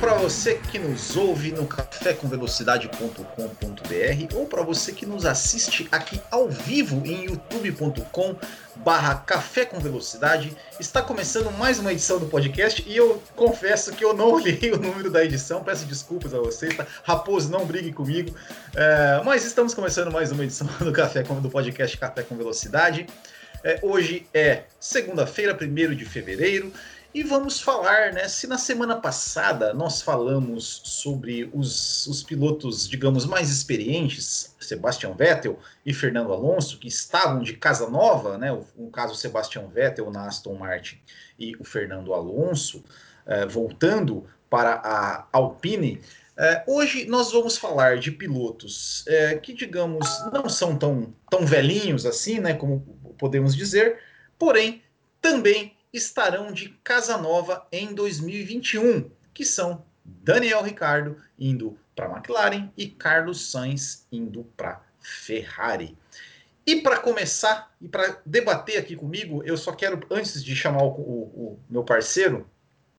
[0.00, 6.48] Para você que nos ouve no cafécomvelocidade.com.br ou para você que nos assiste aqui ao
[6.48, 8.36] vivo em youtube.com
[8.76, 14.04] barra Café com Velocidade, está começando mais uma edição do podcast e eu confesso que
[14.04, 16.86] eu não olhei o número da edição, peço desculpas a vocês, tá?
[17.02, 18.34] Raposo, não brigue comigo,
[18.74, 23.06] é, mas estamos começando mais uma edição do Café com, do podcast Café com Velocidade.
[23.62, 26.70] É, hoje é segunda-feira, 1 de fevereiro,
[27.14, 28.26] e vamos falar, né?
[28.26, 35.56] Se na semana passada nós falamos sobre os, os pilotos, digamos, mais experientes, Sebastian Vettel
[35.86, 38.52] e Fernando Alonso, que estavam de casa nova, né?
[38.52, 40.98] O, o caso Sebastian Vettel na Aston Martin
[41.38, 42.82] e o Fernando Alonso,
[43.26, 46.00] eh, voltando para a Alpine.
[46.36, 52.06] Eh, hoje nós vamos falar de pilotos eh, que, digamos, não são tão, tão velhinhos
[52.06, 52.54] assim, né?
[52.54, 52.80] Como
[53.16, 54.00] podemos dizer,
[54.36, 54.82] porém
[55.22, 62.88] também estarão de casa nova em 2021, que são Daniel Ricardo indo para McLaren e
[62.88, 65.96] Carlos Sainz indo para Ferrari.
[66.66, 70.88] E para começar e para debater aqui comigo, eu só quero, antes de chamar o,
[70.88, 72.48] o, o meu parceiro,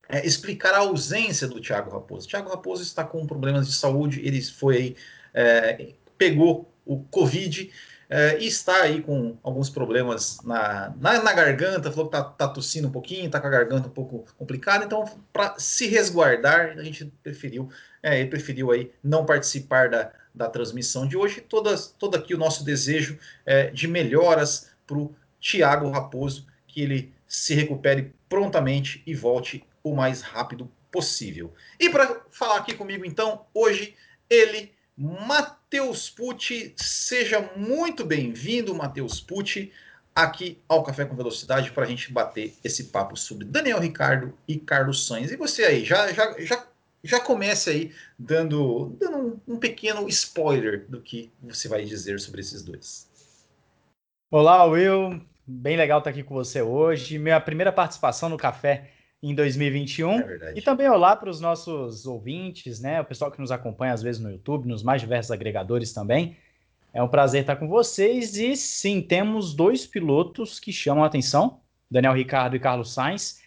[0.07, 2.27] é, explicar a ausência do Thiago Raposo.
[2.27, 4.95] Thiago Raposo está com problemas de saúde, ele foi aí,
[5.33, 7.71] é, pegou o Covid
[8.09, 12.47] é, e está aí com alguns problemas na, na, na garganta, falou que está tá
[12.47, 16.83] tossindo um pouquinho, está com a garganta um pouco complicada, então para se resguardar, a
[16.83, 17.69] gente preferiu,
[18.03, 21.41] é, ele preferiu aí não participar da, da transmissão de hoje.
[21.41, 27.13] Todas, todo aqui o nosso desejo é, de melhoras para o Tiago Raposo, que ele
[27.27, 31.53] se recupere prontamente e volte o mais rápido possível.
[31.79, 33.95] E para falar aqui comigo, então, hoje,
[34.29, 36.73] ele, Matheus Pucci.
[36.77, 39.71] Seja muito bem-vindo, Matheus Pucci,
[40.13, 44.57] aqui ao Café com Velocidade para a gente bater esse papo sobre Daniel Ricardo e
[44.57, 45.31] Carlos Sainz.
[45.31, 46.67] E você aí, já, já, já,
[47.03, 49.17] já comece aí dando, dando
[49.47, 53.09] um, um pequeno spoiler do que você vai dizer sobre esses dois.
[54.31, 55.21] Olá, Will.
[55.45, 57.19] Bem legal estar aqui com você hoje.
[57.19, 58.94] Minha primeira participação no Café
[59.29, 60.19] em 2021.
[60.19, 63.01] É e também olá para os nossos ouvintes, né?
[63.01, 66.37] O pessoal que nos acompanha às vezes no YouTube, nos mais diversos agregadores também.
[66.93, 68.37] É um prazer estar com vocês.
[68.37, 71.59] E sim, temos dois pilotos que chamam a atenção:
[71.89, 73.41] Daniel Ricardo e Carlos Sainz.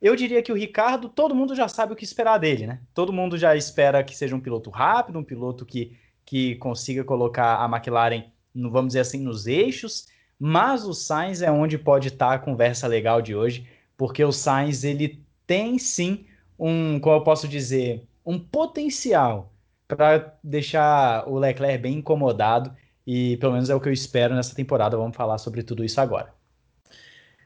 [0.00, 2.80] Eu diria que o Ricardo, todo mundo já sabe o que esperar dele, né?
[2.94, 7.56] Todo mundo já espera que seja um piloto rápido, um piloto que, que consiga colocar
[7.56, 8.24] a McLaren,
[8.54, 10.06] no, vamos dizer assim, nos eixos.
[10.38, 13.66] Mas o Sainz é onde pode estar a conversa legal de hoje,
[13.96, 16.26] porque o Sainz ele tem sim
[16.58, 19.52] um, como eu posso dizer, um potencial
[19.86, 22.74] para deixar o Leclerc bem incomodado
[23.06, 24.96] e pelo menos é o que eu espero nessa temporada.
[24.96, 26.32] Vamos falar sobre tudo isso agora.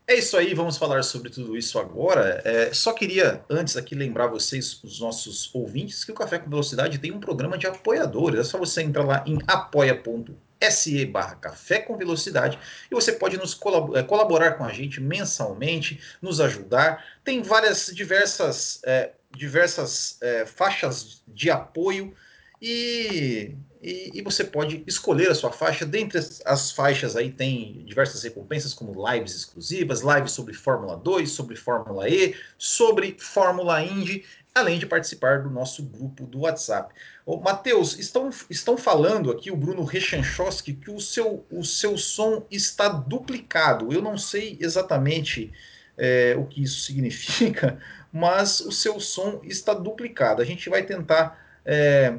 [0.06, 2.40] É isso aí, vamos falar sobre tudo isso agora.
[2.42, 6.98] É, só queria, antes aqui, lembrar vocês, os nossos ouvintes, que o Café com Velocidade
[6.98, 8.40] tem um programa de apoiadores.
[8.40, 12.58] É só você entrar lá em apoia.com se barra Café com Velocidade
[12.90, 13.58] e você pode nos
[13.94, 17.04] eh, colaborar com a gente mensalmente, nos ajudar.
[17.24, 22.14] Tem várias diversas, é, diversas é, faixas de apoio
[22.60, 25.86] e, e, e, você pode escolher a sua faixa.
[25.86, 31.30] Dentre as, as, faixas aí tem diversas recompensas, como lives exclusivas, lives sobre Fórmula 2,
[31.30, 34.24] sobre Fórmula E, sobre Fórmula Indy
[34.58, 36.94] além de participar do nosso grupo do WhatsApp.
[37.42, 42.88] Matheus, estão, estão falando aqui, o Bruno Rechanchowski, que o seu, o seu som está
[42.88, 43.92] duplicado.
[43.92, 45.52] Eu não sei exatamente
[45.96, 47.78] é, o que isso significa,
[48.12, 50.40] mas o seu som está duplicado.
[50.40, 52.18] A gente vai tentar é,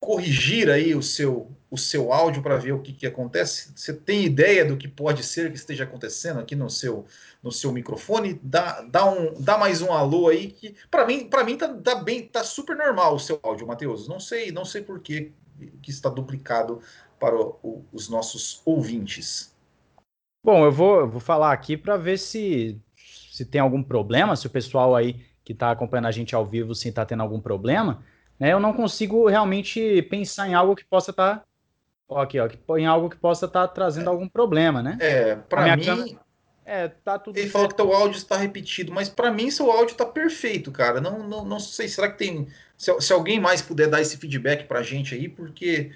[0.00, 3.72] corrigir aí o seu, o seu áudio para ver o que, que acontece.
[3.74, 7.06] Você tem ideia do que pode ser que esteja acontecendo aqui no seu,
[7.42, 8.40] no seu microfone?
[8.42, 11.94] Dá, dá, um, dá mais um alô aí que para mim para mim tá, tá,
[11.94, 14.08] bem tá super normal o seu áudio, Matheus.
[14.08, 15.32] Não sei não sei por que,
[15.80, 16.80] que está duplicado
[17.18, 19.54] para o, o, os nossos ouvintes.
[20.44, 24.46] Bom, eu vou, eu vou falar aqui para ver se se tem algum problema, se
[24.46, 28.04] o pessoal aí que está acompanhando a gente ao vivo se está tendo algum problema
[28.40, 31.36] né, eu não consigo realmente pensar em algo que possa estar.
[31.36, 31.44] Tá,
[32.18, 34.96] aqui, ó, em algo que possa estar tá trazendo algum problema, né?
[35.00, 35.84] É, para mim.
[35.84, 36.20] Câmera,
[36.64, 37.36] é, tá tudo.
[37.36, 37.52] Ele certo.
[37.52, 41.00] falou que teu áudio está repetido, mas para mim seu áudio está perfeito, cara.
[41.00, 42.46] Não, não, não sei, será que tem.
[42.76, 45.90] Se, se alguém mais puder dar esse feedback para a gente aí, porque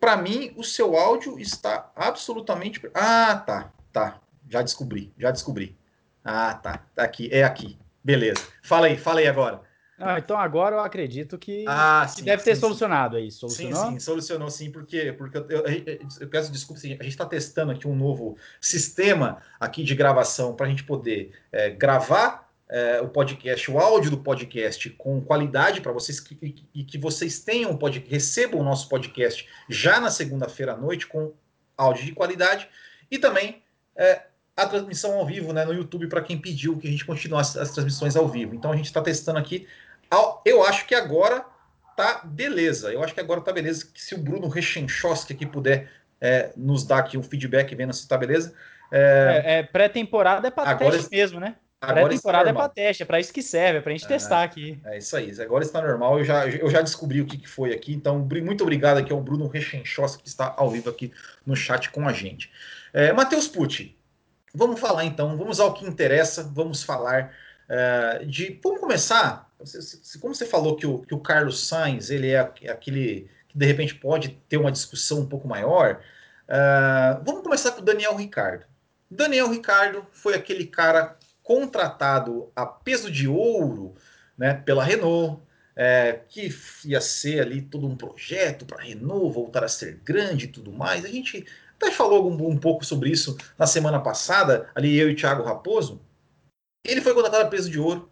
[0.00, 2.80] para mim o seu áudio está absolutamente.
[2.94, 4.18] Ah, tá, tá.
[4.48, 5.76] Já descobri, já descobri.
[6.24, 6.86] Ah, tá.
[6.94, 7.78] Tá aqui, é aqui.
[8.02, 8.40] Beleza.
[8.62, 9.60] Fala aí, fala aí agora.
[10.04, 13.30] Ah, então agora eu acredito que, ah, sim, que deve sim, ter sim, solucionado aí.
[13.30, 13.84] Solucionou?
[13.86, 17.72] Sim, sim, solucionou sim, porque, porque eu, eu, eu peço desculpa, a gente está testando
[17.72, 23.08] aqui um novo sistema aqui de gravação para a gente poder é, gravar é, o
[23.08, 28.10] podcast, o áudio do podcast com qualidade para vocês que, e que vocês tenham podcast,
[28.10, 31.32] recebam o nosso podcast já na segunda-feira à noite com
[31.76, 32.68] áudio de qualidade
[33.10, 33.62] e também
[33.96, 34.22] é,
[34.56, 37.70] a transmissão ao vivo né, no YouTube para quem pediu que a gente continuasse as
[37.72, 38.54] transmissões ao vivo.
[38.54, 39.66] Então a gente está testando aqui.
[40.44, 41.44] Eu acho que agora
[41.96, 42.92] tá beleza.
[42.92, 43.86] Eu acho que agora tá beleza.
[43.94, 45.90] Se o Bruno Rechenchowski aqui puder
[46.20, 48.54] é, nos dar aqui um feedback vendo se tá beleza.
[48.92, 51.56] É, é, é pré-temporada é para agora, teste mesmo, né?
[51.80, 54.42] Pré-temporada é para teste, é para isso que serve, é para a gente é, testar
[54.42, 54.80] aqui.
[54.86, 55.30] É isso aí.
[55.40, 56.18] Agora está normal.
[56.18, 57.92] Eu já, eu já descobri o que, que foi aqui.
[57.92, 61.12] Então, muito obrigado aqui ao Bruno Rechenchowski que está ao vivo aqui
[61.44, 62.50] no chat com a gente.
[62.92, 63.96] É, Matheus Pucci,
[64.54, 67.32] Vamos falar então, vamos ao que interessa, vamos falar
[67.68, 68.60] uh, de.
[68.62, 69.43] Vamos começar.
[70.20, 73.94] Como você falou que o, que o Carlos Sainz ele é aquele que de repente
[73.94, 76.00] pode ter uma discussão um pouco maior,
[76.48, 78.66] uh, vamos começar com o Daniel Ricardo.
[79.10, 83.94] Daniel Ricardo foi aquele cara contratado a peso de ouro
[84.36, 85.40] né, pela Renault,
[85.76, 86.48] é, que
[86.84, 90.72] ia ser ali todo um projeto para a Renault voltar a ser grande e tudo
[90.72, 91.04] mais.
[91.04, 91.46] A gente
[91.76, 95.42] até falou um, um, pouco sobre isso na semana passada, ali eu e o Thiago
[95.42, 96.00] Raposo.
[96.86, 98.08] Ele foi contratado a peso de ouro.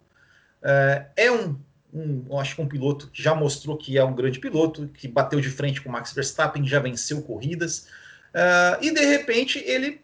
[0.63, 1.59] É, é um,
[1.93, 5.41] um, acho que um piloto que já mostrou que é um grande piloto, que bateu
[5.41, 7.87] de frente com o Max Verstappen, já venceu corridas.
[8.33, 10.01] É, e de repente ele,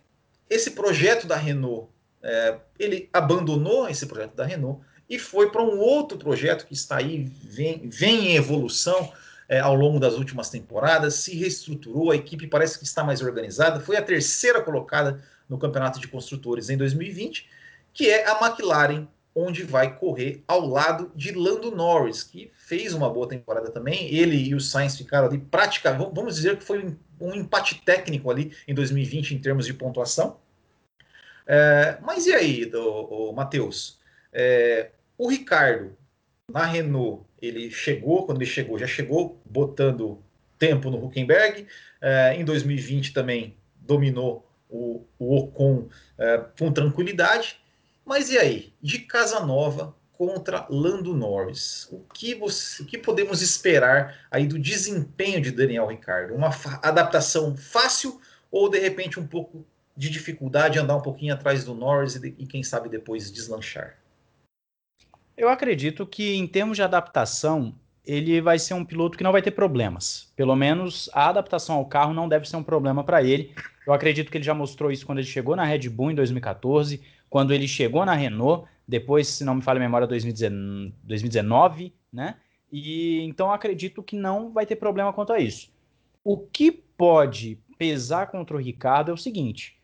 [0.49, 1.89] esse projeto da Renault,
[2.21, 6.97] é, ele abandonou esse projeto da Renault e foi para um outro projeto que está
[6.97, 9.11] aí, vem, vem em evolução
[9.47, 13.79] é, ao longo das últimas temporadas, se reestruturou, a equipe parece que está mais organizada,
[13.79, 17.49] foi a terceira colocada no Campeonato de Construtores em 2020,
[17.91, 19.07] que é a McLaren,
[19.39, 24.13] onde vai correr ao lado de Lando Norris, que fez uma boa temporada também.
[24.13, 28.51] Ele e o Sainz ficaram ali praticamente, vamos dizer que foi um empate técnico ali
[28.67, 30.37] em 2020 em termos de pontuação.
[31.47, 33.99] É, mas e aí, do, Matheus?
[34.31, 35.95] É, o Ricardo,
[36.51, 40.21] na Renault, ele chegou, quando ele chegou, já chegou botando
[40.57, 41.65] tempo no Huckenberg.
[42.01, 45.87] É, em 2020 também dominou o, o Ocon
[46.17, 47.57] é, com tranquilidade.
[48.09, 48.73] Mas e aí?
[48.81, 51.87] De Casa Nova contra Lando Norris.
[51.91, 56.33] O que, você, o que podemos esperar aí do desempenho de Daniel Ricardo?
[56.33, 56.49] Uma
[56.81, 58.19] adaptação fácil
[58.49, 59.63] ou de repente um pouco
[59.95, 63.99] de dificuldade andar um pouquinho atrás do Norris e, e quem sabe depois deslanchar?
[65.37, 69.43] Eu acredito que, em termos de adaptação, ele vai ser um piloto que não vai
[69.43, 70.33] ter problemas.
[70.35, 73.53] Pelo menos a adaptação ao carro não deve ser um problema para ele.
[73.85, 77.01] Eu acredito que ele já mostrou isso quando ele chegou na Red Bull em 2014,
[77.29, 82.37] quando ele chegou na Renault, depois, se não me falha a memória, 2019, né?
[82.71, 85.71] E então acredito que não vai ter problema quanto a isso.
[86.23, 89.79] O que pode pesar contra o Ricardo é o seguinte: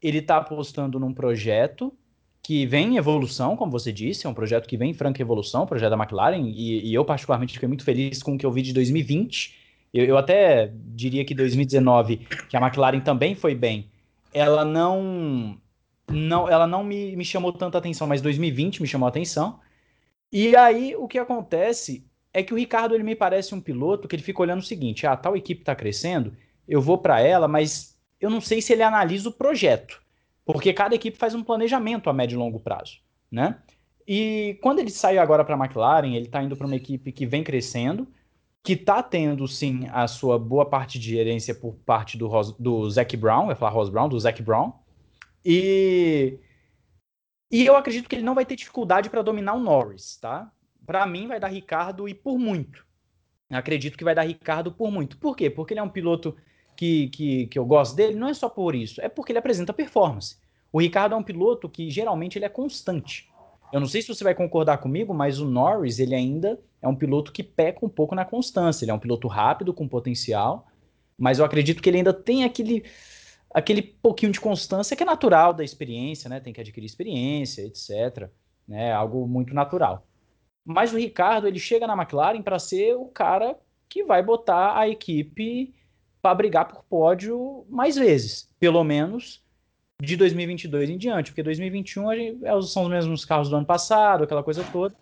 [0.00, 1.92] ele está apostando num projeto
[2.42, 5.62] que vem em evolução, como você disse, é um projeto que vem em franca evolução,
[5.62, 8.52] o projeto da McLaren, e, e eu particularmente fiquei muito feliz com o que eu
[8.52, 9.56] vi de 2020.
[9.94, 12.18] Eu, eu, até diria que 2019,
[12.48, 13.88] que a McLaren também foi bem,
[14.32, 15.58] ela não
[16.10, 19.60] não ela não me, me chamou tanta atenção, mas 2020 me chamou a atenção.
[20.30, 24.16] E aí o que acontece é que o Ricardo ele me parece um piloto que
[24.16, 27.98] ele fica olhando o seguinte: ah, tal equipe está crescendo, eu vou para ela, mas
[28.20, 30.02] eu não sei se ele analisa o projeto.
[30.44, 32.98] Porque cada equipe faz um planejamento a médio e longo prazo,
[33.30, 33.58] né?
[34.06, 37.24] E quando ele saiu agora para a McLaren, ele está indo para uma equipe que
[37.24, 38.06] vem crescendo,
[38.62, 42.90] que está tendo sim a sua boa parte de gerência por parte do, Ros, do
[42.90, 44.72] Zac Brown, vai falar Ross Brown, do Zac Brown.
[45.44, 46.38] E,
[47.50, 50.50] e eu acredito que ele não vai ter dificuldade para dominar o Norris, tá?
[50.86, 52.84] Para mim vai dar Ricardo e por muito.
[53.50, 55.18] Acredito que vai dar Ricardo por muito.
[55.18, 55.50] Por quê?
[55.50, 56.34] Porque ele é um piloto
[56.76, 59.72] que, que, que eu gosto dele não é só por isso, é porque ele apresenta
[59.72, 60.36] performance.
[60.72, 63.30] O Ricardo é um piloto que geralmente ele é constante.
[63.72, 66.94] Eu não sei se você vai concordar comigo, mas o Norris ele ainda é um
[66.94, 68.84] piloto que peca um pouco na constância.
[68.84, 70.66] Ele é um piloto rápido, com potencial,
[71.18, 72.84] mas eu acredito que ele ainda tem aquele
[73.54, 76.40] aquele pouquinho de constância que é natural da experiência, né?
[76.40, 78.28] Tem que adquirir experiência, etc.
[78.66, 78.92] Né?
[78.92, 80.04] Algo muito natural.
[80.64, 83.56] Mas o Ricardo ele chega na McLaren para ser o cara
[83.88, 85.72] que vai botar a equipe
[86.20, 89.44] para brigar por pódio mais vezes, pelo menos
[90.02, 94.24] de 2022 em diante, porque 2021 gente, é, são os mesmos carros do ano passado,
[94.24, 94.96] aquela coisa toda.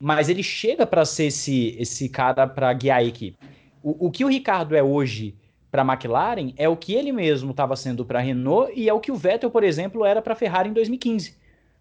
[0.00, 3.36] Mas ele chega para ser esse, esse cara para guiar a equipe.
[3.82, 5.34] O, o que o Ricardo é hoje
[5.70, 8.92] para a McLaren é o que ele mesmo estava sendo para a Renault e é
[8.92, 11.38] o que o Vettel, por exemplo, era para a Ferrari em 2015.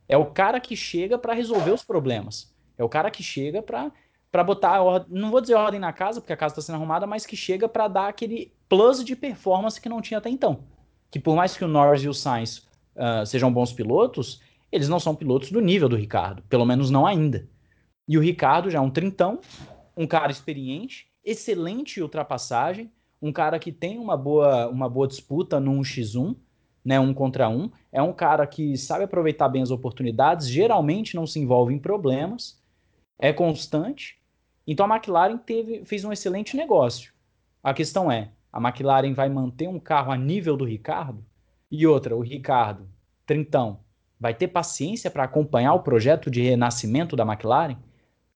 [0.08, 2.54] É o cara que chega para resolver os problemas.
[2.78, 6.34] É o cara que chega para botar ordem, não vou dizer ordem na casa, porque
[6.34, 9.90] a casa está sendo arrumada, mas que chega para dar aquele plus de performance que
[9.90, 10.64] não tinha até então.
[11.12, 14.42] Que por mais que o Norris e o Sainz uh, sejam bons pilotos,
[14.72, 17.48] eles não são pilotos do nível do Ricardo, pelo menos não ainda.
[18.08, 19.40] E o Ricardo já é um trintão,
[19.98, 25.72] um cara experiente, excelente ultrapassagem, um cara que tem uma boa, uma boa disputa no
[25.80, 26.36] 1x1,
[26.84, 27.70] né, um contra um.
[27.92, 32.62] É um cara que sabe aproveitar bem as oportunidades, geralmente não se envolve em problemas,
[33.18, 34.20] é constante
[34.72, 37.12] então a McLaren teve, fez um excelente negócio.
[37.64, 41.26] A questão é, a McLaren vai manter um carro a nível do Ricardo?
[41.72, 42.88] E outra, o Ricardo,
[43.26, 43.80] trintão,
[44.20, 47.78] vai ter paciência para acompanhar o projeto de renascimento da McLaren?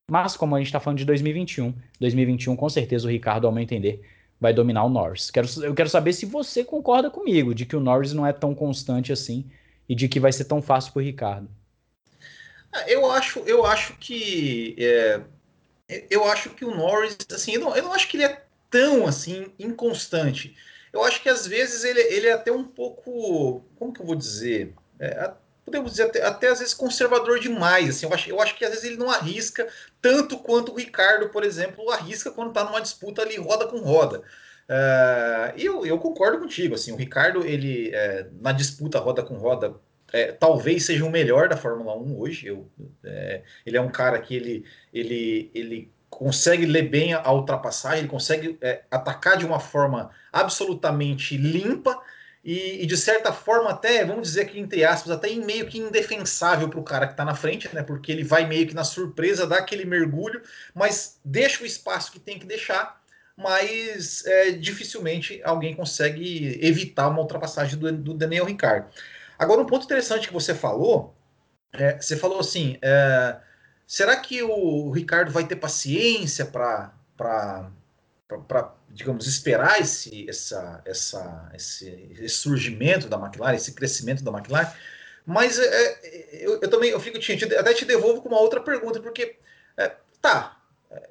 [0.10, 3.62] Mas como a gente está falando de 2021, 2021 com certeza o Ricardo, ao meu
[3.62, 4.02] entender,
[4.44, 5.32] vai dominar o Norris.
[5.32, 8.54] Quero, eu quero saber se você concorda comigo de que o Norris não é tão
[8.54, 9.50] constante assim
[9.88, 11.50] e de que vai ser tão fácil para o Ricardo.
[12.86, 15.22] Eu acho, eu acho que é,
[16.10, 19.08] eu acho que o Norris, assim, eu não, eu não acho que ele é tão
[19.08, 20.58] assim inconstante.
[20.92, 24.16] Eu acho que às vezes ele, ele é até um pouco, como que eu vou
[24.16, 24.74] dizer?
[25.00, 25.32] É,
[25.66, 27.90] podemos dizer até, até, às vezes conservador demais.
[27.90, 29.68] Assim, eu, acho, eu acho que às vezes ele não arrisca
[30.02, 34.22] tanto quanto o Ricardo, por exemplo, arrisca quando está numa disputa ali roda com roda.
[34.70, 36.76] Uh, eu, eu concordo contigo.
[36.76, 39.76] Assim, o Ricardo, ele é, na disputa roda com roda,
[40.12, 42.48] é, talvez seja o melhor da Fórmula 1 hoje.
[42.48, 42.70] Eu,
[43.04, 48.08] é, ele é um cara que ele, ele, ele consegue ler bem a ultrapassagem, ele
[48.08, 52.00] consegue é, atacar de uma forma absolutamente limpa
[52.44, 56.68] e, e, de certa forma até, vamos dizer que entre aspas, até meio que indefensável
[56.68, 57.82] para o cara que está na frente, né?
[57.82, 60.42] Porque ele vai meio que na surpresa, dá aquele mergulho,
[60.74, 63.02] mas deixa o espaço que tem que deixar,
[63.38, 68.88] mas é, dificilmente alguém consegue evitar uma ultrapassagem do, do Daniel Ricciardo.
[69.40, 71.16] Agora, um ponto interessante que você falou,
[71.72, 73.38] é, você falou assim, é,
[73.88, 76.92] será que o Ricardo vai ter paciência para,
[78.90, 84.72] digamos, esperar esse, essa, essa, esse, surgimento da McLaren, esse crescimento da McLaren?
[85.26, 88.60] Mas é, é eu, eu, também eu fico te, até te devolvo com uma outra
[88.60, 89.38] pergunta, porque
[89.78, 90.58] é, tá,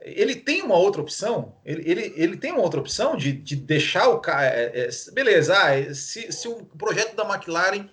[0.02, 4.09] ele tem uma outra opção, ele, ele, ele tem uma outra opção de, de deixar
[4.09, 4.47] o cara.
[4.47, 7.88] É, é, beleza, ah, se, se o projeto da McLaren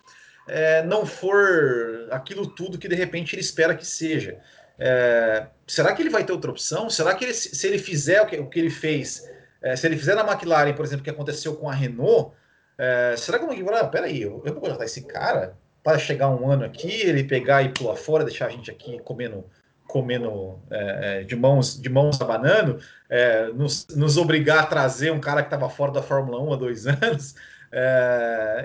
[0.48, 4.40] é, não for aquilo tudo que de repente ele espera que seja.
[4.80, 6.90] É, será que ele vai ter outra opção?
[6.90, 9.30] Será que ele, se ele fizer o que, o que ele fez,
[9.62, 12.34] é, se ele fizer na McLaren, por exemplo, o que aconteceu com a Renault,
[12.78, 16.30] é, será que alguém vai, ah, peraí, eu, eu vou contratar esse cara para chegar
[16.30, 19.46] um ano aqui, ele pegar e pular fora, deixar a gente aqui comendo
[19.86, 25.20] comendo é, é, de mãos de mãos abanando, é, nos, nos obrigar a trazer um
[25.20, 27.34] cara que estava fora da Fórmula 1 há dois anos.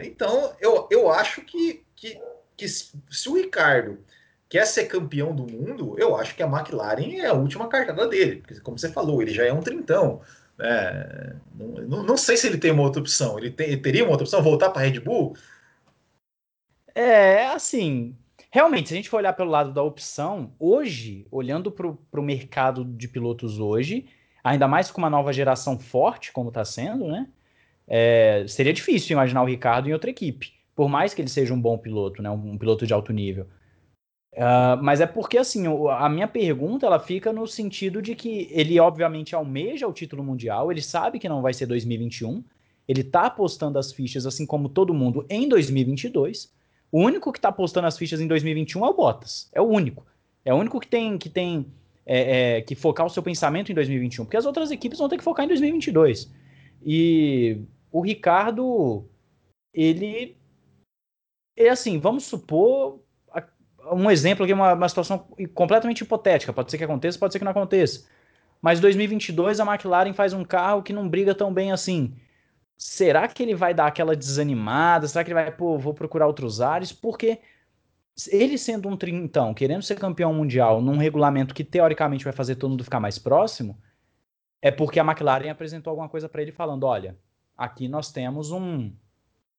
[0.03, 2.21] Então, eu, eu acho que, que,
[2.57, 3.99] que se o Ricardo
[4.55, 8.37] quer ser campeão do mundo, eu acho que a McLaren é a última cartada dele.
[8.37, 10.21] Porque, como você falou, ele já é um trintão.
[10.61, 13.37] É, não, não, sei se ele tem uma outra opção.
[13.37, 14.41] Ele, tem, ele teria uma outra opção?
[14.45, 15.37] Voltar para Red Bull?
[16.95, 18.17] É, assim.
[18.49, 22.85] Realmente, se a gente for olhar pelo lado da opção, hoje, olhando para o mercado
[22.85, 24.07] de pilotos hoje,
[24.45, 27.27] ainda mais com uma nova geração forte, como está sendo, né?
[27.89, 31.61] É, seria difícil imaginar o Ricardo em outra equipe, por mais que ele seja um
[31.61, 33.49] bom piloto, né, um, piloto de alto nível.
[34.35, 38.81] Uh, mas é porque, assim, a minha pergunta ela fica no sentido de que ele,
[38.81, 42.43] obviamente, almeja o título mundial, ele sabe que não vai ser 2021,
[42.89, 46.53] ele está apostando as fichas, assim como todo mundo, em 2022.
[46.91, 49.49] O único que está apostando as fichas em 2021 é o Bottas.
[49.53, 50.05] É o único.
[50.45, 51.67] É o único que tem que tem
[52.05, 55.17] é, é, que focar o seu pensamento em 2021, porque as outras equipes vão ter
[55.17, 56.31] que focar em 2022.
[56.85, 57.59] E
[57.91, 59.09] o Ricardo,
[59.73, 60.37] ele
[61.57, 63.01] é assim, vamos supor
[63.93, 67.45] um exemplo aqui, uma, uma situação completamente hipotética, pode ser que aconteça, pode ser que
[67.45, 68.07] não aconteça.
[68.61, 72.17] Mas 2022 a McLaren faz um carro que não briga tão bem assim.
[72.77, 75.07] Será que ele vai dar aquela desanimada?
[75.07, 76.93] Será que ele vai, pô, vou procurar outros ares?
[76.93, 77.41] Porque
[78.31, 82.71] ele sendo um trintão, querendo ser campeão mundial num regulamento que teoricamente vai fazer todo
[82.71, 83.79] mundo ficar mais próximo,
[84.63, 87.19] é porque a McLaren apresentou alguma coisa para ele falando: olha,
[87.57, 88.93] aqui nós temos um,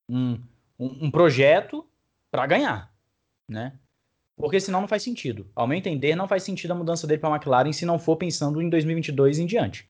[0.09, 0.41] um,
[0.79, 1.85] um, projeto
[2.31, 2.91] para ganhar,
[3.47, 3.77] né?
[4.37, 5.47] Porque senão não faz sentido.
[5.55, 8.17] Ao meu entender, não faz sentido a mudança dele para a McLaren se não for
[8.17, 9.87] pensando em 2022 em diante,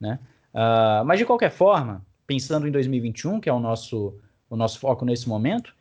[0.00, 0.18] né?
[0.54, 4.18] Uh, mas de qualquer forma, pensando em 2021, que é o nosso,
[4.48, 5.74] o nosso foco nesse momento,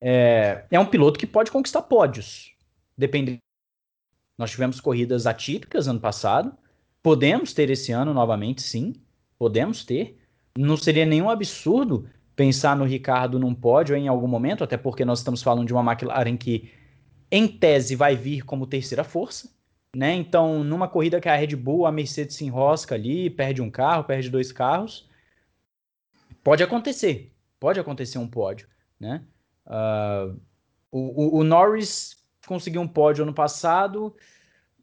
[0.00, 2.54] é, é um piloto que pode conquistar pódios,
[2.96, 3.38] dependendo.
[4.36, 6.56] Nós tivemos corridas atípicas ano passado,
[7.04, 8.94] Podemos ter esse ano novamente, sim.
[9.38, 10.16] Podemos ter.
[10.56, 15.18] Não seria nenhum absurdo pensar no Ricardo num pódio em algum momento, até porque nós
[15.18, 16.72] estamos falando de uma McLaren que
[17.36, 19.50] em tese vai vir como terceira força,
[19.92, 20.14] né?
[20.14, 24.04] Então, numa corrida que a Red Bull, a Mercedes se enrosca ali, perde um carro,
[24.04, 25.10] perde dois carros,
[26.44, 28.68] pode acontecer, pode acontecer um pódio,
[29.00, 29.24] né?
[29.66, 30.40] Uh,
[30.92, 34.14] o, o, Norris conseguiu um pódio ano passado,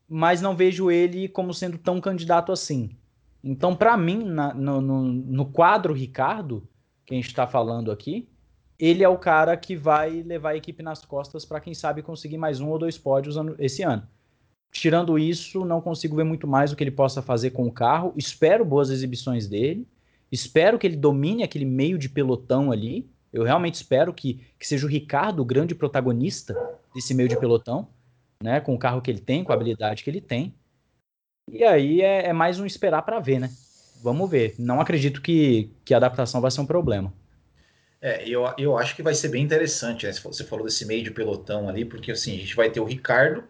[0.05, 2.97] mas não vejo ele como sendo tão candidato assim.
[3.41, 6.67] Então, para mim, na, no, no, no, quadro Ricardo,
[7.05, 8.27] que a gente está falando aqui,
[8.81, 12.39] ele é o cara que vai levar a equipe nas costas para, quem sabe, conseguir
[12.39, 14.07] mais um ou dois pódios esse ano.
[14.71, 18.11] Tirando isso, não consigo ver muito mais o que ele possa fazer com o carro.
[18.17, 19.87] Espero boas exibições dele.
[20.31, 23.07] Espero que ele domine aquele meio de pelotão ali.
[23.31, 26.57] Eu realmente espero que, que seja o Ricardo o grande protagonista
[26.95, 27.87] desse meio de pelotão,
[28.41, 28.59] né?
[28.59, 30.55] Com o carro que ele tem, com a habilidade que ele tem.
[31.51, 33.51] E aí é, é mais um esperar para ver, né?
[34.01, 34.55] Vamos ver.
[34.57, 37.13] Não acredito que, que a adaptação vai ser um problema.
[38.01, 40.11] É, eu, eu acho que vai ser bem interessante, né?
[40.11, 43.43] Você falou desse meio de pelotão ali, porque assim, a gente vai ter o Ricardo,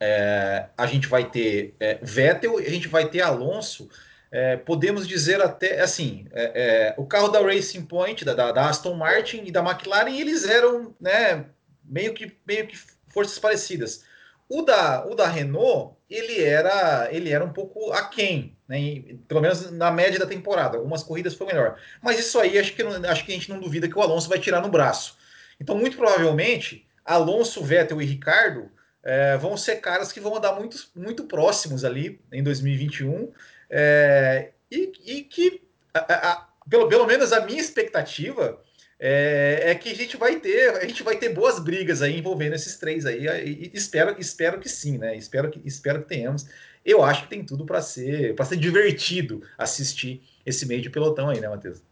[0.00, 3.90] é, a gente vai ter é, Vettel, a gente vai ter Alonso.
[4.30, 8.94] É, podemos dizer até assim: é, é, o carro da Racing Point, da, da, Aston
[8.94, 11.46] Martin e da McLaren, eles eram né,
[11.84, 14.04] meio, que, meio que forças parecidas.
[14.48, 19.02] O da, o da Renault, ele era, ele era um pouco aquém, né?
[19.26, 20.78] pelo menos na média da temporada.
[20.78, 21.78] Algumas corridas foi melhor.
[22.02, 24.38] Mas isso aí acho que, acho que a gente não duvida que o Alonso vai
[24.38, 25.18] tirar no braço.
[25.60, 28.70] Então, muito provavelmente, Alonso, Vettel e Ricardo
[29.02, 33.32] é, vão ser caras que vão andar muito, muito próximos ali em 2021.
[33.68, 35.62] É, e, e, que,
[35.92, 38.60] a, a, pelo, pelo menos a minha expectativa
[38.98, 42.54] é, é, que a gente vai ter, a gente vai ter boas brigas aí envolvendo
[42.54, 43.26] esses três aí.
[43.26, 45.16] E, espero, espero que sim, né?
[45.16, 46.48] Espero que, espero que tenhamos.
[46.84, 51.28] Eu acho que tem tudo para ser, para ser divertido assistir esse meio de pelotão
[51.28, 51.82] aí, né, Matheus?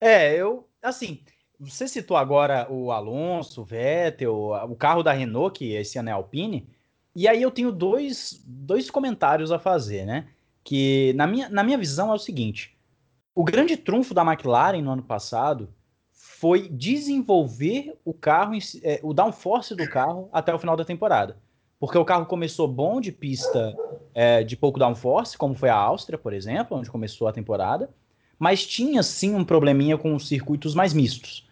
[0.00, 1.20] É, eu, assim,
[1.58, 4.34] você citou agora o Alonso, o Vettel,
[4.68, 6.66] o carro da Renault, que esse ano é Alpine,
[7.14, 10.28] e aí eu tenho dois, dois comentários a fazer, né?
[10.64, 12.76] Que na minha, na minha visão é o seguinte:
[13.34, 15.68] o grande trunfo da McLaren no ano passado
[16.22, 18.52] foi desenvolver o carro,
[18.82, 21.36] é, o downforce do carro até o final da temporada.
[21.78, 23.74] Porque o carro começou bom de pista
[24.14, 27.88] é, de pouco downforce, como foi a Áustria, por exemplo, onde começou a temporada,
[28.38, 31.48] mas tinha sim um probleminha com os circuitos mais mistos.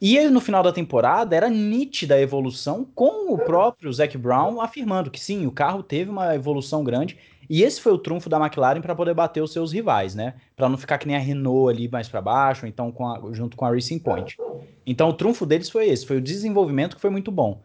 [0.00, 4.60] E aí, no final da temporada era nítida a evolução, com o próprio Zac Brown
[4.60, 7.16] afirmando que sim, o carro teve uma evolução grande
[7.52, 10.40] e esse foi o trunfo da McLaren para poder bater os seus rivais, né?
[10.56, 13.58] Para não ficar que nem a Renault ali mais para baixo, então com a, junto
[13.58, 14.38] com a Racing Point.
[14.86, 17.62] Então o trunfo deles foi esse, foi o desenvolvimento que foi muito bom.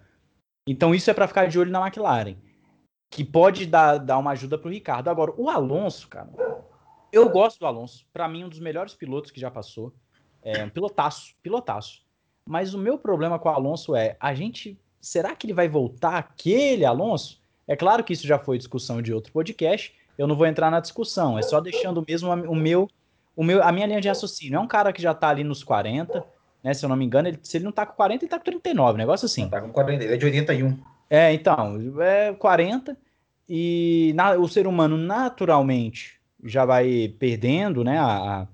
[0.67, 2.35] Então isso é para ficar de olho na McLaren,
[3.09, 5.07] que pode dar, dar uma ajuda para o Ricardo.
[5.07, 6.33] Agora, o Alonso, cara,
[7.13, 8.05] eu gosto do Alonso.
[8.11, 9.93] Para mim, um dos melhores pilotos que já passou.
[10.41, 12.05] É um pilotaço, pilotaço.
[12.45, 16.17] Mas o meu problema com o Alonso é, a gente, será que ele vai voltar
[16.17, 17.41] aquele Alonso?
[17.67, 20.79] É claro que isso já foi discussão de outro podcast, eu não vou entrar na
[20.79, 22.89] discussão, é só deixando mesmo o meu,
[23.35, 24.57] o meu, a minha linha de raciocínio.
[24.57, 26.23] É um cara que já tá ali nos 40,
[26.63, 26.73] né?
[26.73, 28.45] Se eu não me engano, ele, se ele não tá com 40, ele tá com
[28.45, 29.43] 39, negócio assim.
[29.43, 30.77] Não, tá com 40, ele é de 81.
[31.09, 32.97] É, então, é 40,
[33.47, 38.47] e na, o ser humano naturalmente já vai perdendo, né, a, a,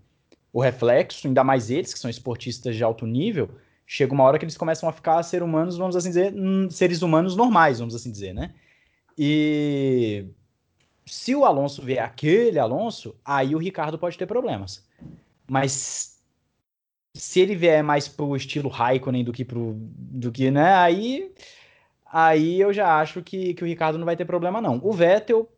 [0.52, 3.50] o reflexo, ainda mais eles, que são esportistas de alto nível,
[3.88, 6.34] chega uma hora que eles começam a ficar ser humanos, vamos assim dizer,
[6.70, 8.52] seres humanos normais, vamos assim dizer, né?
[9.18, 10.26] E
[11.06, 14.86] se o Alonso vier aquele Alonso, aí o Ricardo pode ter problemas.
[15.50, 16.22] Mas
[17.16, 21.32] se ele vier mais pro estilo Raikkonen do que pro do que, né, aí
[22.06, 24.80] aí eu já acho que, que o Ricardo não vai ter problema não.
[24.84, 25.50] O Vettel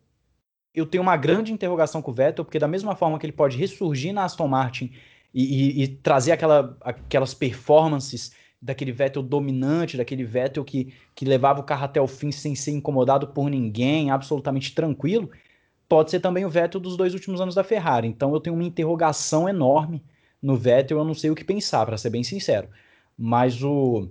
[0.74, 3.56] eu tenho uma grande interrogação com o Vettel, porque da mesma forma que ele pode
[3.56, 4.92] ressurgir na Aston Martin
[5.32, 11.60] e, e, e trazer aquela, aquelas performances daquele Vettel dominante, daquele Vettel que, que levava
[11.60, 15.30] o carro até o fim sem ser incomodado por ninguém, absolutamente tranquilo,
[15.88, 18.08] pode ser também o Vettel dos dois últimos anos da Ferrari.
[18.08, 20.02] Então eu tenho uma interrogação enorme
[20.42, 22.68] no Vettel, eu não sei o que pensar, para ser bem sincero.
[23.16, 24.08] Mas o,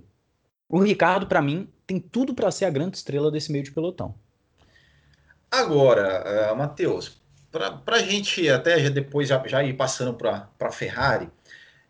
[0.68, 4.14] o Ricardo, para mim, tem tudo para ser a grande estrela desse meio de pelotão.
[5.50, 10.72] Agora, uh, Matheus, para a gente até já depois já, já ir passando para a
[10.72, 11.30] Ferrari,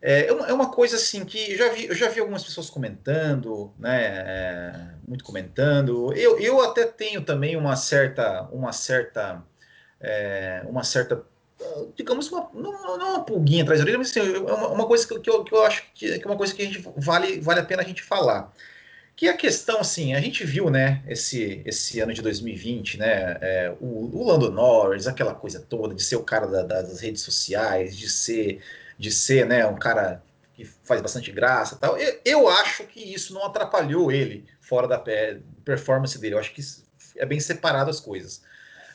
[0.09, 3.75] é, é uma coisa assim que eu já vi, eu já vi algumas pessoas comentando,
[3.77, 4.05] né?
[4.05, 4.73] É,
[5.05, 6.13] muito comentando.
[6.13, 9.43] Eu, eu até tenho também uma certa, uma certa,
[10.01, 11.25] é, uma certa,
[11.97, 15.05] digamos, uma, não, não uma pulguinha atrás da orelha, mas assim, é uma, uma coisa
[15.09, 17.59] que, eu, que eu acho que, que é uma coisa que a gente vale, vale
[17.59, 18.55] a pena a gente falar.
[19.17, 23.75] Que a questão, assim, a gente viu, né, esse, esse ano de 2020, né, é,
[23.81, 27.97] o, o Lando Norris, aquela coisa toda de ser o cara da, das redes sociais,
[27.97, 28.61] de ser
[28.99, 30.23] de ser, né, um cara
[30.55, 31.99] que faz bastante graça tal.
[31.99, 35.03] Eu, eu acho que isso não atrapalhou ele fora da
[35.65, 36.35] performance dele.
[36.35, 36.63] Eu acho que
[37.17, 38.43] é bem separado as coisas.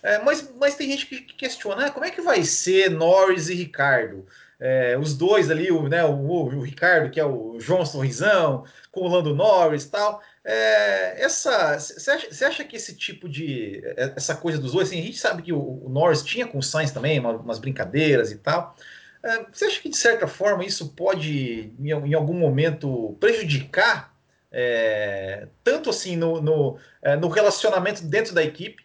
[0.03, 3.53] É, mas, mas tem gente que questiona, né, como é que vai ser Norris e
[3.53, 4.25] Ricardo?
[4.59, 9.01] É, os dois ali, o, né, o, o, Ricardo, que é o João Sorrisão, com
[9.01, 10.21] o Lando Norris e tal.
[10.43, 13.81] É, essa, você acha, acha, que esse tipo de.
[13.95, 16.63] Essa coisa dos dois, assim, a gente sabe que o, o Norris tinha com o
[16.63, 18.75] Sainz também uma, umas brincadeiras e tal.
[19.23, 24.11] É, você acha que, de certa forma, isso pode, em, algum momento, prejudicar
[24.51, 28.83] é, tanto assim no, no, é, no, relacionamento dentro da equipe,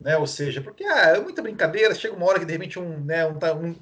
[0.00, 0.16] né?
[0.16, 3.26] Ou seja, porque ah, é muita brincadeira, chega uma hora que de repente um, né,
[3.26, 3.74] um, tá, um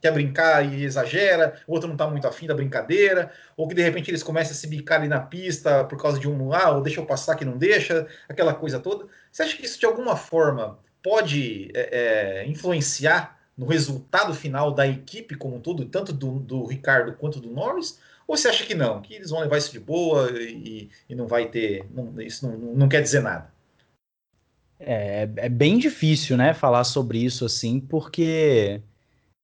[0.00, 3.80] quer brincar e exagera, o outro não está muito afim da brincadeira, ou que de
[3.80, 6.82] repente eles começam a se bicar ali na pista por causa de um, ah, ou
[6.82, 9.06] deixa eu passar que não deixa, aquela coisa toda.
[9.32, 14.86] Você acha que isso de alguma forma pode é, é, influenciar no resultado final da
[14.86, 18.00] equipe como um todo, tanto do, do, Ricardo quanto do Norris?
[18.26, 21.26] Ou você acha que não, que eles vão levar isso de boa e, e não
[21.26, 23.52] vai ter, não, isso não, não quer dizer nada?
[24.80, 28.80] É, é bem difícil, né, falar sobre isso assim, porque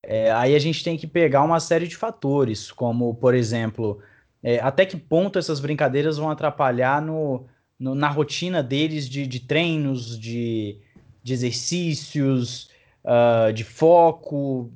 [0.03, 4.03] é, aí a gente tem que pegar uma série de fatores, como, por exemplo,
[4.43, 7.47] é, até que ponto essas brincadeiras vão atrapalhar no,
[7.79, 10.79] no na rotina deles de, de treinos, de,
[11.23, 12.70] de exercícios,
[13.05, 14.71] uh, de foco.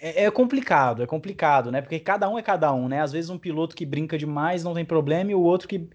[0.00, 1.80] É, é, complicado, é complicado, né?
[1.80, 3.00] Porque cada um é cada um, né?
[3.00, 5.88] Às vezes um piloto que brinca demais não tem problema e o outro que,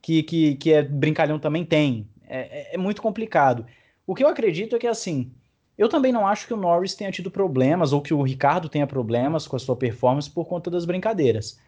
[0.00, 2.08] que, que, que é brincalhão também tem.
[2.28, 3.66] É, é, é muito complicado.
[4.06, 5.32] O que eu acredito é que, assim,
[5.76, 8.86] eu também não acho que o Norris tenha tido problemas ou que o Ricardo tenha
[8.86, 11.58] problemas com a sua performance por conta das brincadeiras.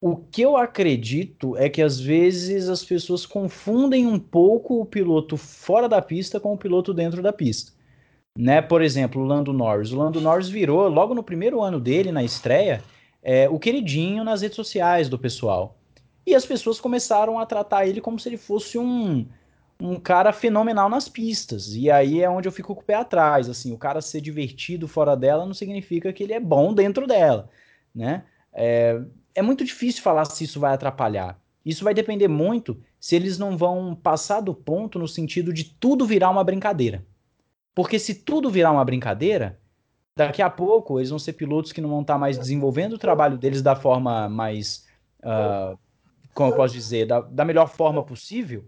[0.00, 5.36] O que eu acredito é que às vezes as pessoas confundem um pouco o piloto
[5.36, 7.72] fora da pista com o piloto dentro da pista.
[8.36, 8.62] Né?
[8.62, 9.92] Por exemplo, o Lando Norris.
[9.92, 12.82] O Lando Norris virou, logo no primeiro ano dele, na estreia,
[13.22, 15.76] é, o queridinho nas redes sociais do pessoal.
[16.26, 19.26] E as pessoas começaram a tratar ele como se ele fosse um,
[19.80, 21.74] um cara fenomenal nas pistas.
[21.74, 23.48] E aí é onde eu fico com o pé atrás.
[23.48, 27.50] Assim, o cara ser divertido fora dela não significa que ele é bom dentro dela,
[27.94, 28.24] né?
[28.52, 29.00] É,
[29.34, 31.38] é muito difícil falar se isso vai atrapalhar.
[31.64, 36.06] Isso vai depender muito se eles não vão passar do ponto no sentido de tudo
[36.06, 37.04] virar uma brincadeira.
[37.74, 39.58] Porque se tudo virar uma brincadeira,
[40.16, 43.38] daqui a pouco eles vão ser pilotos que não vão estar mais desenvolvendo o trabalho
[43.38, 44.86] deles da forma mais.
[45.20, 45.78] Uh,
[46.34, 47.06] como eu posso dizer?
[47.06, 48.64] Da, da melhor forma possível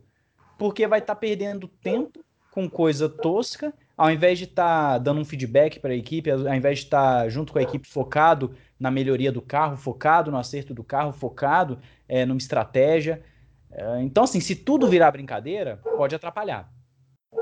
[0.59, 5.21] porque vai estar tá perdendo tempo com coisa tosca, ao invés de estar tá dando
[5.21, 8.55] um feedback para a equipe, ao invés de estar tá junto com a equipe focado
[8.79, 13.23] na melhoria do carro, focado no acerto do carro, focado é, numa estratégia.
[13.71, 16.73] É, então, assim, se tudo virar brincadeira, pode atrapalhar.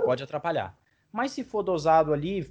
[0.05, 0.77] Pode atrapalhar.
[1.13, 2.51] Mas se for dosado ali,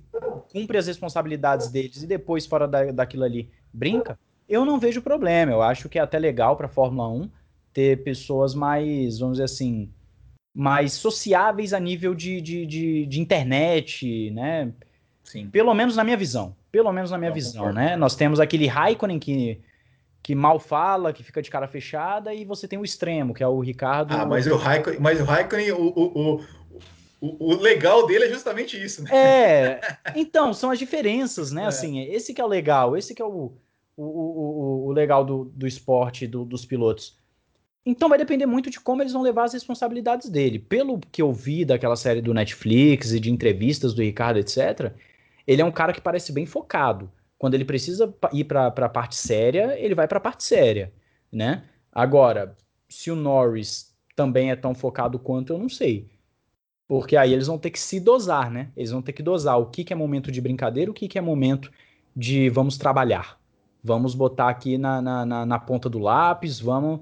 [0.52, 5.52] cumpre as responsabilidades deles e depois, fora da, daquilo ali, brinca, eu não vejo problema.
[5.52, 7.30] Eu acho que é até legal para a Fórmula 1
[7.74, 9.90] ter pessoas mais, vamos dizer assim,
[10.54, 14.72] mais sociáveis a nível de, de, de, de internet, né?
[15.24, 15.50] Sim.
[15.50, 16.56] Pelo menos na minha visão.
[16.72, 17.96] Pelo menos na minha visão, né?
[17.96, 19.60] Nós temos aquele Raikkonen que,
[20.22, 23.48] que mal fala, que fica de cara fechada, e você tem o extremo, que é
[23.48, 24.14] o Ricardo.
[24.14, 26.42] Ah, mas o Raikkonen, mas o, Raikkonen o, o,
[27.22, 29.10] o, o, legal dele é justamente isso, né?
[29.16, 29.80] É,
[30.16, 31.64] então, são as diferenças, né?
[31.64, 31.68] É.
[31.68, 33.54] Assim, esse que é o legal, esse que é o,
[33.96, 37.16] o, o, o legal do, do esporte, do, dos pilotos.
[37.86, 40.60] Então vai depender muito de como eles vão levar as responsabilidades dele.
[40.60, 44.94] Pelo que eu vi daquela série do Netflix e de entrevistas do Ricardo, etc.,
[45.48, 47.12] ele é um cara que parece bem focado.
[47.38, 50.94] Quando ele precisa ir para a parte séria, ele vai para a parte séria,
[51.32, 51.64] né?
[51.92, 52.56] Agora,
[52.88, 56.08] se o Norris também é tão focado quanto, eu não sei.
[56.92, 58.70] Porque aí eles vão ter que se dosar, né?
[58.76, 61.18] Eles vão ter que dosar o que, que é momento de brincadeira, o que, que
[61.18, 61.72] é momento
[62.14, 63.40] de vamos trabalhar.
[63.82, 67.00] Vamos botar aqui na, na, na, na ponta do lápis, vamos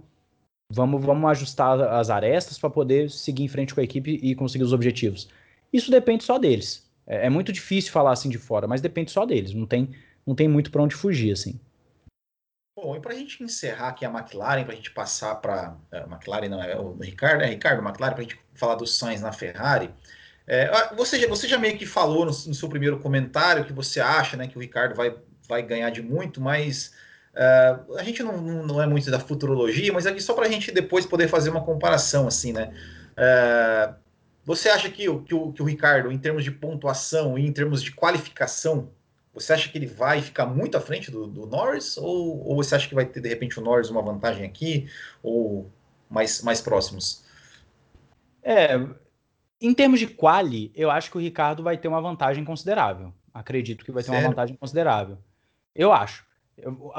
[0.71, 4.63] Vamos, vamos ajustar as arestas para poder seguir em frente com a equipe e conseguir
[4.63, 5.28] os objetivos.
[5.73, 6.88] Isso depende só deles.
[7.08, 9.56] É, é muito difícil falar assim de fora, mas depende só deles.
[9.56, 9.89] Não tem,
[10.23, 11.60] não tem muito para onde fugir assim.
[12.81, 15.75] Bom, e para a gente encerrar aqui a McLaren, para a gente passar para.
[15.91, 19.21] É, McLaren não, é o Ricardo, é Ricardo McLaren, para a gente falar dos Sainz
[19.21, 19.93] na Ferrari.
[20.47, 23.99] É, você, já, você já meio que falou no, no, seu primeiro comentário que você
[23.99, 25.13] acha né, que o Ricardo vai,
[25.47, 26.93] vai ganhar de muito, mas
[27.29, 30.71] Uh, a gente não, não é muito da futurologia, mas aqui só para a gente
[30.71, 32.73] depois poder fazer uma comparação, assim, né?
[33.13, 33.93] Uh,
[34.43, 37.83] você acha que, que, o, que o Ricardo, em termos de pontuação e em termos
[37.83, 38.89] de qualificação,
[39.39, 41.97] você acha que ele vai ficar muito à frente do, do Norris?
[41.97, 44.88] Ou, ou você acha que vai ter, de repente, o Norris uma vantagem aqui?
[45.23, 45.71] Ou
[46.10, 47.23] mais, mais próximos?
[48.41, 48.80] É,
[49.62, 53.13] em termos de quali, eu acho que o Ricardo vai ter uma vantagem considerável.
[53.34, 54.23] Acredito que vai ter Sério?
[54.23, 55.17] uma vantagem considerável.
[55.75, 56.25] Eu acho.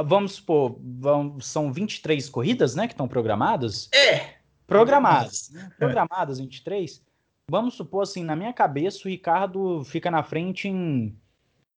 [0.04, 3.90] Vamos supor, vamos, são 23 corridas, né, que estão programadas?
[3.92, 4.36] É!
[4.66, 5.50] Programadas.
[5.50, 5.70] Né?
[5.78, 7.02] Programadas 23.
[7.50, 11.18] Vamos supor assim, na minha cabeça, o Ricardo fica na frente em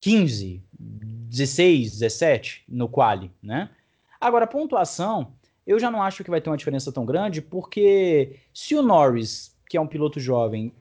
[0.03, 3.69] 15, 16, 17 no quali, né?
[4.19, 5.31] Agora, pontuação,
[5.65, 9.55] eu já não acho que vai ter uma diferença tão grande, porque se o Norris,
[9.69, 10.73] que é um piloto jovem,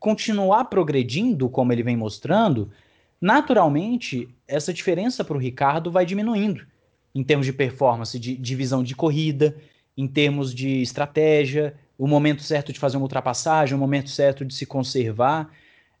[0.00, 2.72] continuar progredindo como ele vem mostrando,
[3.20, 6.66] naturalmente essa diferença para o Ricardo vai diminuindo
[7.14, 9.54] em termos de performance, de, de visão de corrida,
[9.94, 14.54] em termos de estratégia, o momento certo de fazer uma ultrapassagem, o momento certo de
[14.54, 15.50] se conservar.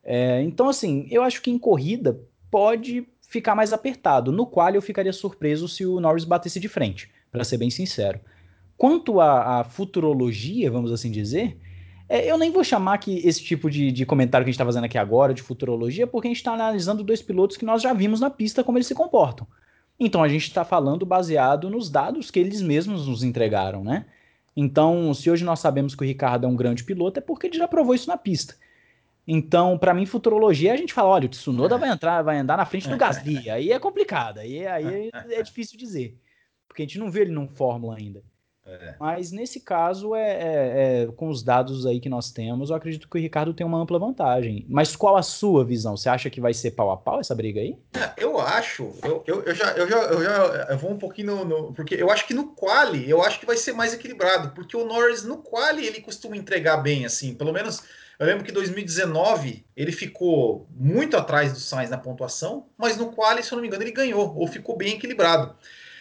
[0.02, 2.18] É, então, assim, eu acho que em corrida
[2.54, 7.10] pode ficar mais apertado, no qual eu ficaria surpreso se o Norris batesse de frente,
[7.32, 8.20] para ser bem sincero.
[8.76, 11.58] Quanto à, à futurologia, vamos assim dizer,
[12.08, 14.64] é, eu nem vou chamar que esse tipo de, de comentário que a gente está
[14.64, 17.92] fazendo aqui agora, de futurologia, porque a gente está analisando dois pilotos que nós já
[17.92, 19.48] vimos na pista como eles se comportam.
[19.98, 24.06] Então a gente está falando baseado nos dados que eles mesmos nos entregaram, né?
[24.56, 27.58] Então, se hoje nós sabemos que o Ricardo é um grande piloto, é porque ele
[27.58, 28.54] já provou isso na pista.
[29.26, 32.66] Então, para mim, futurologia, a gente fala, olha, o Tsunoda vai entrar, vai andar na
[32.66, 33.48] frente do Gasly.
[33.48, 36.18] Aí é complicado, aí, aí é difícil dizer.
[36.68, 38.22] Porque a gente não vê ele num Fórmula ainda.
[38.66, 38.94] É.
[38.98, 43.08] Mas nesse caso, é, é, é, com os dados aí que nós temos, eu acredito
[43.08, 44.64] que o Ricardo tem uma ampla vantagem.
[44.68, 45.96] Mas qual a sua visão?
[45.96, 47.76] Você acha que vai ser pau a pau essa briga aí?
[47.92, 51.36] É, eu acho, eu, eu, eu, já, eu, já, eu já eu vou um pouquinho
[51.36, 54.52] no, no, Porque eu acho que no quali, eu acho que vai ser mais equilibrado.
[54.54, 57.34] Porque o Norris, no quali, ele costuma entregar bem, assim.
[57.34, 57.82] Pelo menos,
[58.18, 63.12] eu lembro que em 2019 ele ficou muito atrás do Sainz na pontuação, mas no
[63.12, 65.56] quali, se eu não me engano, ele ganhou, ou ficou bem equilibrado.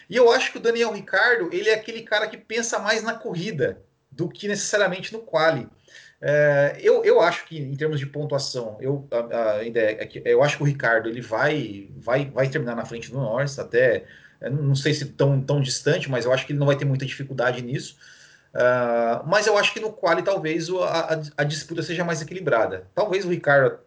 [0.09, 3.13] E eu acho que o Daniel Ricardo, ele é aquele cara que pensa mais na
[3.13, 5.67] corrida do que necessariamente no quali.
[6.21, 9.05] É, eu, eu acho que em termos de pontuação, eu
[9.59, 13.11] ainda é que eu acho que o Ricardo ele vai vai vai terminar na frente
[13.11, 14.05] do Norris, até
[14.41, 17.05] não sei se tão tão distante, mas eu acho que ele não vai ter muita
[17.05, 17.97] dificuldade nisso.
[18.53, 22.87] Uh, mas eu acho que no quali talvez a, a, a, disputa seja mais equilibrada.
[22.93, 23.79] Talvez o Ricardo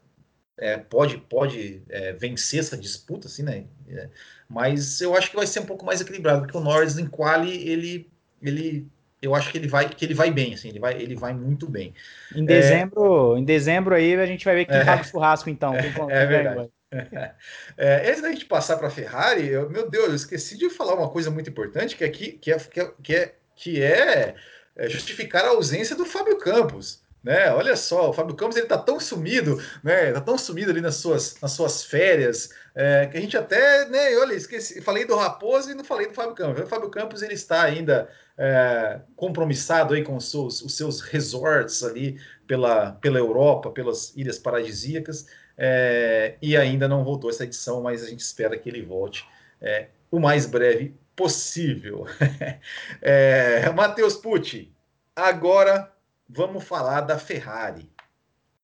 [0.58, 3.64] é, pode pode é, vencer essa disputa, assim, né?
[3.88, 4.08] É,
[4.48, 7.68] mas eu acho que vai ser um pouco mais equilibrado, porque o Norris em quali,
[7.68, 8.10] ele,
[8.42, 8.88] ele
[9.22, 11.68] eu acho que ele vai que ele vai bem, assim, ele vai, ele vai muito
[11.68, 11.94] bem.
[12.34, 13.38] Em dezembro, é...
[13.38, 14.84] em dezembro aí a gente vai ver quem é...
[14.84, 15.74] paga o churrasco, então.
[16.10, 16.70] É, é verdade.
[17.76, 20.94] É, antes da gente passar para a Ferrari, eu, meu Deus, eu esqueci de falar
[20.94, 22.58] uma coisa muito importante, que é que, que, é,
[23.02, 24.34] que, é, que é, é
[24.80, 27.52] justificar a ausência do Fábio Campos né?
[27.52, 30.12] Olha só, o Fábio Campos ele tá tão sumido, né?
[30.12, 34.16] Tá tão sumido ali nas suas, nas suas férias, é, que a gente até, né?
[34.18, 36.62] Olha, esqueci, falei do Raposo e não falei do Fábio Campos.
[36.62, 38.08] O Fábio Campos ele está ainda
[38.38, 44.38] é, compromissado aí com os seus, os seus resorts ali pela, pela Europa, pelas ilhas
[44.38, 45.26] paradisíacas,
[45.58, 49.28] é, e ainda não voltou essa edição, mas a gente espera que ele volte
[49.60, 52.06] é, o mais breve possível.
[53.00, 54.70] é, Matheus Pucci,
[55.14, 55.90] agora
[56.28, 57.90] vamos falar da Ferrari.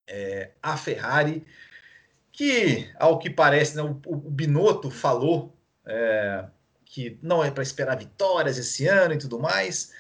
[0.06, 1.46] É, a Ferrari,
[2.30, 6.44] que, ao que parece, né, o, o, Binotto falou é,
[6.84, 9.92] que não é para esperar vitórias esse ano e tudo mais.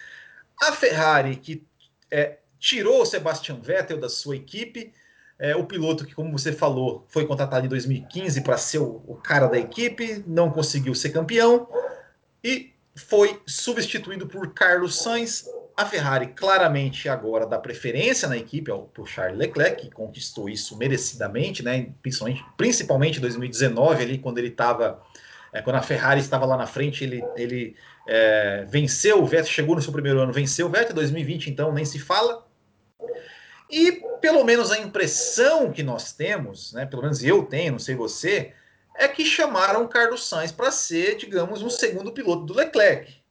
[0.60, 1.66] A Ferrari, que
[2.10, 4.92] é, tirou o Sebastian Vettel da sua equipe,
[5.38, 9.16] é, o piloto que, como você falou, foi contratado em 2015 para ser o, o
[9.16, 11.66] cara da equipe, não conseguiu ser campeão
[12.42, 18.82] e foi substituído por Carlos Sainz, a Ferrari claramente agora dá preferência na equipe ao
[18.82, 21.88] por Charles Leclerc, que conquistou isso merecidamente, né?
[22.02, 25.02] Principalmente, principalmente em 2019, ali, quando ele estava.
[25.52, 27.76] É, quando a Ferrari estava lá na frente, ele, ele
[28.08, 31.84] é, venceu o Vettel, chegou no seu primeiro ano, venceu o Vettel, 2020 então nem
[31.84, 32.46] se fala.
[33.70, 37.94] E pelo menos a impressão que nós temos, né, pelo menos eu tenho, não sei
[37.94, 38.52] você,
[38.94, 43.22] é que chamaram Carlos Sainz para ser, digamos, um segundo piloto do Leclerc.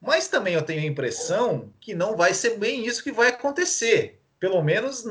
[0.00, 4.20] Mas também eu tenho a impressão que não vai ser bem isso que vai acontecer.
[4.38, 5.04] Pelo menos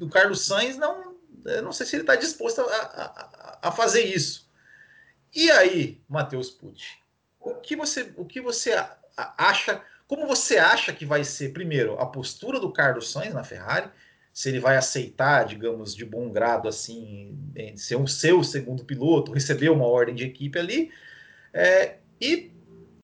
[0.00, 1.16] o Carlos Sainz não,
[1.62, 4.48] não sei se ele está disposto a, a, a, fazer isso.
[5.34, 6.98] E aí, Matheus Pucci,
[7.38, 8.74] o que você, o que você
[9.16, 9.82] acha?
[10.08, 13.90] Como você acha que vai ser primeiro a postura do Carlos Sainz na Ferrari?
[14.32, 17.36] Se ele vai aceitar, digamos, de bom grado, assim,
[17.76, 20.90] ser um seu segundo piloto, receber uma ordem de equipe ali,
[21.52, 22.50] é, e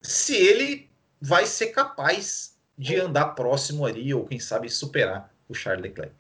[0.01, 0.89] se ele
[1.21, 6.15] vai ser capaz de andar próximo ali, ou quem sabe superar o Charles Leclerc.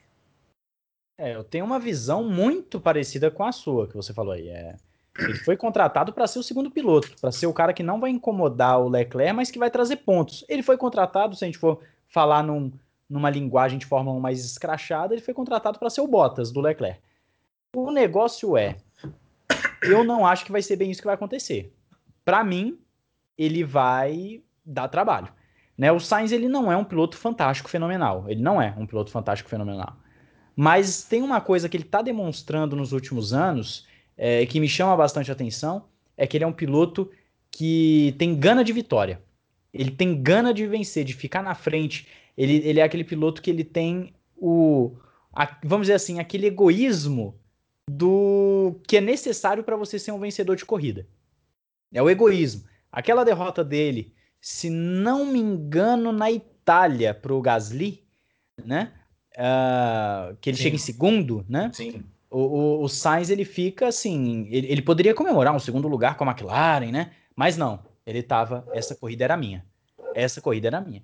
[1.19, 4.49] É, eu tenho uma visão muito parecida com a sua, que você falou aí.
[4.49, 4.77] É,
[5.19, 8.11] ele foi contratado para ser o segundo piloto, para ser o cara que não vai
[8.11, 10.45] incomodar o Leclerc, mas que vai trazer pontos.
[10.49, 12.71] Ele foi contratado, se a gente for falar num,
[13.09, 16.61] numa linguagem de Fórmula 1 mais escrachada, ele foi contratado para ser o Bottas do
[16.61, 17.01] Leclerc.
[17.75, 18.77] O negócio é,
[19.83, 21.73] eu não acho que vai ser bem isso que vai acontecer.
[22.25, 22.79] Para mim,
[23.37, 25.29] ele vai dar trabalho.
[25.77, 25.93] Né?
[25.93, 28.25] O Sainz ele não é um piloto fantástico fenomenal.
[28.29, 29.97] Ele não é um piloto fantástico fenomenal.
[30.55, 34.97] Mas tem uma coisa que ele está demonstrando nos últimos anos é, que me chama
[34.97, 35.85] bastante atenção,
[36.17, 37.11] é que ele é um piloto
[37.51, 39.21] que tem gana de vitória.
[39.73, 42.09] Ele tem gana de vencer, de ficar na frente.
[42.37, 44.97] Ele, ele é aquele piloto que ele tem o,
[45.33, 47.39] a, vamos dizer assim, aquele egoísmo
[47.89, 51.07] do que é necessário para você ser um vencedor de corrida.
[51.93, 52.65] É o egoísmo.
[52.91, 58.03] Aquela derrota dele, se não me engano, na Itália para o Gasly,
[58.65, 58.93] né?
[59.33, 60.63] Uh, que ele Sim.
[60.63, 61.71] chega em segundo, né?
[61.73, 62.03] Sim.
[62.31, 66.25] O, o, o Sainz ele fica assim, ele, ele poderia comemorar um segundo lugar com
[66.25, 67.13] a McLaren, né?
[67.37, 69.65] Mas não, ele tava, essa corrida era minha.
[70.15, 71.03] Essa corrida era minha.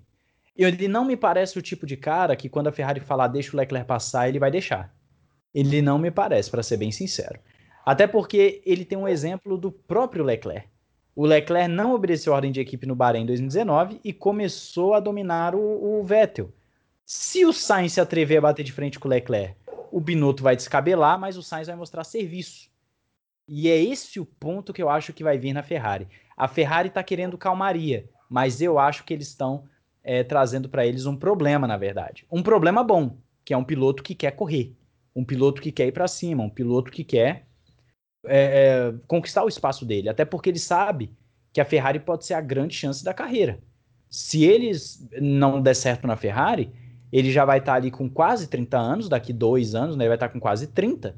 [0.56, 3.58] Ele não me parece o tipo de cara que quando a Ferrari falar deixa o
[3.58, 4.94] Leclerc passar, ele vai deixar.
[5.54, 7.40] Ele não me parece, para ser bem sincero.
[7.84, 10.68] Até porque ele tem um exemplo do próprio Leclerc.
[11.14, 15.00] O Leclerc não obedeceu a ordem de equipe no Bahrein em 2019 e começou a
[15.00, 15.60] dominar o,
[16.00, 16.52] o Vettel.
[17.04, 19.56] Se o Sainz se atrever a bater de frente com o Leclerc,
[19.90, 22.70] o Binotto vai descabelar, mas o Sainz vai mostrar serviço.
[23.46, 26.08] E é esse o ponto que eu acho que vai vir na Ferrari.
[26.36, 29.68] A Ferrari está querendo calmaria, mas eu acho que eles estão
[30.04, 32.26] é, trazendo para eles um problema, na verdade.
[32.30, 34.74] Um problema bom, que é um piloto que quer correr,
[35.14, 37.46] um piloto que quer ir para cima, um piloto que quer
[38.26, 40.08] é, é, conquistar o espaço dele.
[40.08, 41.10] Até porque ele sabe
[41.52, 43.60] que a Ferrari pode ser a grande chance da carreira.
[44.08, 46.70] Se eles não der certo na Ferrari,
[47.12, 50.04] ele já vai estar tá ali com quase 30 anos, daqui dois anos, né?
[50.04, 51.14] Ele vai estar tá com quase 30.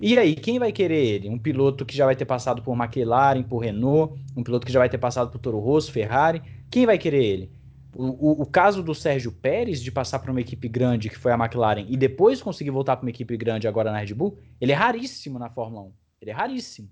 [0.00, 1.28] E aí, quem vai querer ele?
[1.28, 4.78] Um piloto que já vai ter passado por McLaren, por Renault, um piloto que já
[4.78, 6.42] vai ter passado por Toro Rosso, Ferrari.
[6.70, 7.50] Quem vai querer ele?
[7.98, 11.32] O, o, o caso do Sérgio Pérez de passar para uma equipe grande, que foi
[11.32, 14.72] a McLaren, e depois conseguir voltar para uma equipe grande agora na Red Bull, ele
[14.72, 15.92] é raríssimo na Fórmula 1.
[16.20, 16.90] Ele é raríssimo.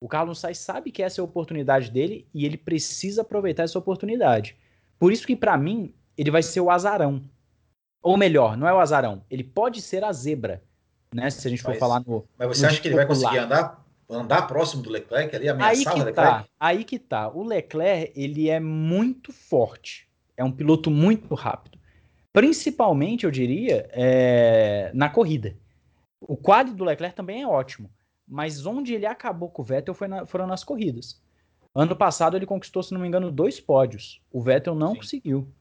[0.00, 3.78] O Carlos Sainz sabe que essa é a oportunidade dele e ele precisa aproveitar essa
[3.78, 4.56] oportunidade.
[5.00, 7.22] Por isso que, para mim, ele vai ser o azarão.
[8.00, 10.62] Ou melhor, não é o azarão, ele pode ser a zebra,
[11.12, 11.28] né?
[11.28, 12.24] Se a gente for mas, falar no.
[12.38, 15.76] Mas você no acha que ele vai conseguir andar, andar próximo do Leclerc ali, ameaçar
[15.76, 16.14] aí que o tá, Leclerc?
[16.14, 17.28] Tá, aí que tá.
[17.28, 20.09] O Leclerc, ele é muito forte.
[20.40, 21.78] É um piloto muito rápido.
[22.32, 25.54] Principalmente, eu diria, é, na corrida.
[26.18, 27.90] O quadro do Leclerc também é ótimo.
[28.26, 31.20] Mas onde ele acabou com o Vettel foi na, foram nas corridas.
[31.74, 34.22] Ano passado ele conquistou, se não me engano, dois pódios.
[34.32, 35.00] O Vettel não Sim.
[35.00, 35.52] conseguiu.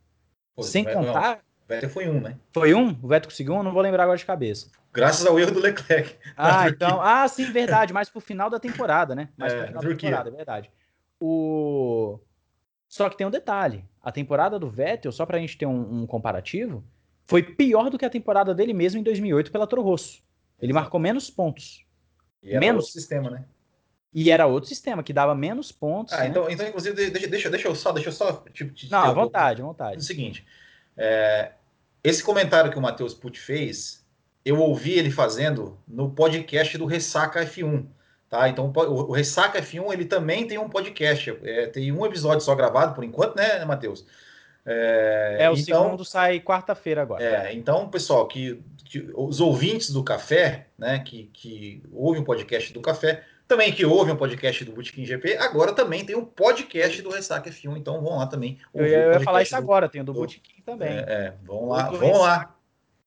[0.55, 1.41] Pô, Sem contar.
[1.67, 2.37] Vettel foi um, né?
[2.53, 2.97] Foi um?
[3.03, 3.63] O Vettel conseguiu um?
[3.63, 4.69] Não vou lembrar agora de cabeça.
[4.93, 6.15] Graças ao erro do Leclerc.
[6.37, 7.01] Ah, então.
[7.01, 7.91] Ah, sim, verdade.
[7.91, 9.27] Mas pro final da temporada, né?
[9.35, 10.71] Mais é, pro final da temporada, é verdade.
[11.19, 12.17] O...
[12.89, 13.85] Só que tem um detalhe.
[14.01, 16.83] A temporada do Vettel, só pra gente ter um, um comparativo,
[17.27, 20.23] foi pior do que a temporada dele mesmo em 2008 pela Toro Rosso.
[20.59, 21.85] Ele marcou menos pontos.
[22.41, 23.45] E era menos outro sistema, né?
[24.11, 26.13] E era outro sistema que dava menos pontos.
[26.13, 26.29] Ah, né?
[26.29, 28.43] então, então, inclusive, deixa, deixa, deixa eu só, deixa eu só.
[28.51, 29.95] Tipo, Não, à vontade, à vontade.
[29.95, 30.43] É o seguinte:
[30.97, 31.51] é,
[32.03, 34.03] esse comentário que o Matheus Pucci fez,
[34.43, 37.85] eu ouvi ele fazendo no podcast do Ressaca F1.
[38.29, 38.47] Tá?
[38.47, 41.35] Então, o Ressaca F1 ele também tem um podcast.
[41.43, 44.05] É, tem um episódio só gravado por enquanto, né, Matheus?
[44.63, 47.23] É, é, o então, segundo sai quarta-feira agora.
[47.23, 52.71] É, então, pessoal, que, que, os ouvintes do café, né, que, que ouvem o podcast
[52.71, 57.01] do café, também que ouvem o podcast do Bootkin GP, agora também tem um podcast
[57.01, 58.59] do Ressaca F1, então vão lá também.
[58.71, 60.89] Eu ia, eu ia falar isso do, agora, tem o do, do Bootkin também.
[60.89, 62.55] É, é vão lá, vão lá.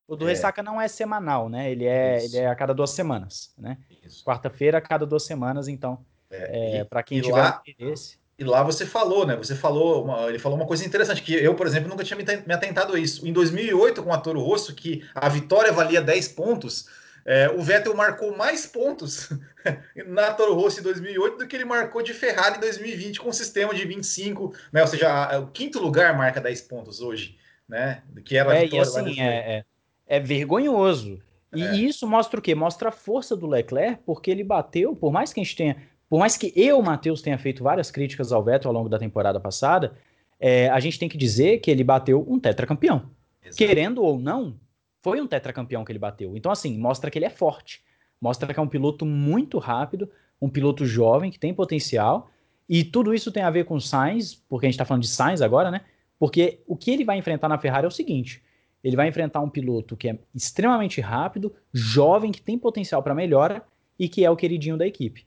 [0.08, 0.30] O do é.
[0.30, 1.70] Ressaca não é semanal, né?
[1.70, 3.78] Ele é, ele é a cada duas semanas, né?
[4.24, 8.18] Quarta-feira a cada duas semanas, então, é, é para quem tiver lá, interesse.
[8.38, 9.36] E lá você falou, né?
[9.36, 12.54] Você falou, uma, ele falou uma coisa interessante, que eu, por exemplo, nunca tinha me
[12.54, 13.26] atentado a isso.
[13.26, 16.88] Em 2008, com a Toro Rosso, que a vitória valia 10 pontos,
[17.24, 19.30] é, o Vettel marcou mais pontos
[20.06, 23.32] na Toro Rosso em 2008 do que ele marcou de Ferrari em 2020 com um
[23.32, 24.82] sistema de 25, né?
[24.82, 27.38] Ou seja, a, a, o quinto lugar marca 10 pontos hoje,
[27.68, 28.02] né?
[28.24, 28.76] Que era a é, vitória.
[28.76, 29.64] E assim, é, é,
[30.06, 31.22] é, vergonhoso.
[31.54, 31.76] E, é.
[31.76, 32.54] isso mostra o quê?
[32.54, 35.76] Mostra a força do Leclerc, porque ele bateu, por mais que a gente tenha
[36.12, 39.40] por mais que eu, Matheus, tenha feito várias críticas ao Vettel ao longo da temporada
[39.40, 39.96] passada,
[40.38, 43.08] é, a gente tem que dizer que ele bateu um tetracampeão.
[43.42, 43.56] Exato.
[43.56, 44.60] Querendo ou não,
[45.00, 46.36] foi um tetracampeão que ele bateu.
[46.36, 47.82] Então, assim, mostra que ele é forte.
[48.20, 50.06] Mostra que é um piloto muito rápido,
[50.38, 52.30] um piloto jovem que tem potencial.
[52.68, 55.40] E tudo isso tem a ver com Sainz, porque a gente está falando de Sainz
[55.40, 55.80] agora, né?
[56.18, 58.42] Porque o que ele vai enfrentar na Ferrari é o seguinte:
[58.82, 63.62] ele vai enfrentar um piloto que é extremamente rápido, jovem, que tem potencial para melhora
[63.98, 65.26] e que é o queridinho da equipe.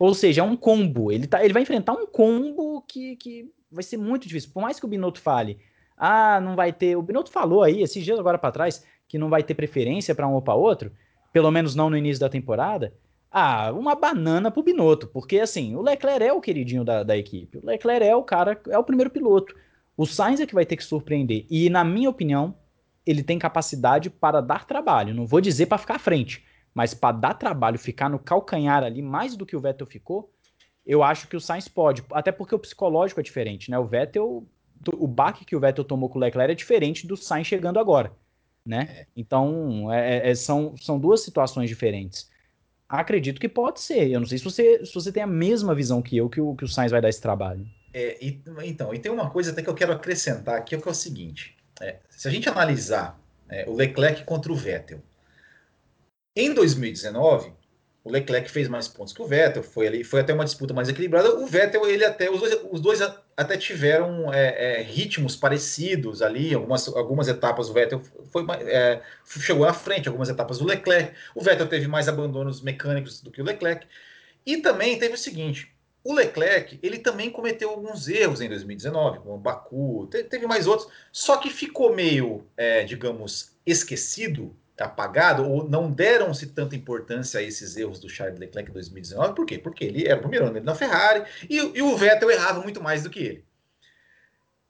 [0.00, 1.12] Ou seja, é um combo.
[1.12, 4.50] Ele, tá, ele vai enfrentar um combo que, que vai ser muito difícil.
[4.52, 5.58] Por mais que o Binotto fale,
[5.96, 6.96] ah, não vai ter.
[6.96, 10.26] O Binotto falou aí, esses dias agora para trás, que não vai ter preferência para
[10.26, 10.90] um ou para outro,
[11.32, 12.94] pelo menos não no início da temporada.
[13.30, 17.58] Ah, uma banana pro Binotto, porque assim, o Leclerc é o queridinho da, da equipe.
[17.58, 19.54] O Leclerc é o cara, é o primeiro piloto.
[19.96, 21.46] O Sainz é que vai ter que surpreender.
[21.50, 22.54] E, na minha opinião,
[23.06, 25.14] ele tem capacidade para dar trabalho.
[25.14, 26.44] Não vou dizer para ficar à frente,
[26.74, 30.32] mas para dar trabalho, ficar no calcanhar ali mais do que o Vettel ficou,
[30.84, 32.04] eu acho que o Sainz pode.
[32.12, 33.78] Até porque o psicológico é diferente, né?
[33.78, 34.46] O Vettel,
[34.94, 38.12] o baque que o Vettel tomou com o Leclerc é diferente do Sainz chegando agora,
[38.64, 38.88] né?
[38.90, 39.06] É.
[39.16, 42.30] Então, é, é, é, são, são duas situações diferentes.
[42.88, 44.10] Acredito que pode ser.
[44.10, 46.54] Eu não sei se você, se você tem a mesma visão que eu, que o,
[46.54, 47.66] que o Sainz vai dar esse trabalho.
[47.94, 50.90] É, e, então, e tem uma coisa até que eu quero acrescentar aqui, que é
[50.90, 51.56] o seguinte.
[51.80, 53.18] É, se a gente analisar
[53.48, 55.02] é, o Leclerc contra o Vettel,
[56.34, 57.52] em 2019,
[58.04, 60.88] o Leclerc fez mais pontos que o Vettel, foi ali, foi até uma disputa mais
[60.88, 61.36] equilibrada.
[61.36, 63.00] O Vettel, ele até, os dois, os dois
[63.36, 66.52] até tiveram é, é, ritmos parecidos ali.
[66.52, 68.02] Algumas, algumas etapas o Vettel
[68.32, 71.14] foi, é, chegou à frente, algumas etapas do Leclerc.
[71.34, 73.86] O Vettel teve mais abandonos mecânicos do que o Leclerc.
[74.44, 75.71] E também teve o seguinte:
[76.04, 81.36] o Leclerc ele também cometeu alguns erros em 2019, como Baku, teve mais outros, só
[81.36, 88.00] que ficou meio, é, digamos, esquecido apagado ou não deram-se tanta importância a esses erros
[88.00, 89.34] do Charles Leclerc em 2019.
[89.34, 89.58] Por quê?
[89.58, 92.82] Porque ele era o primeiro ano dele na Ferrari e, e, o Vettel errava muito
[92.82, 93.44] mais do que ele.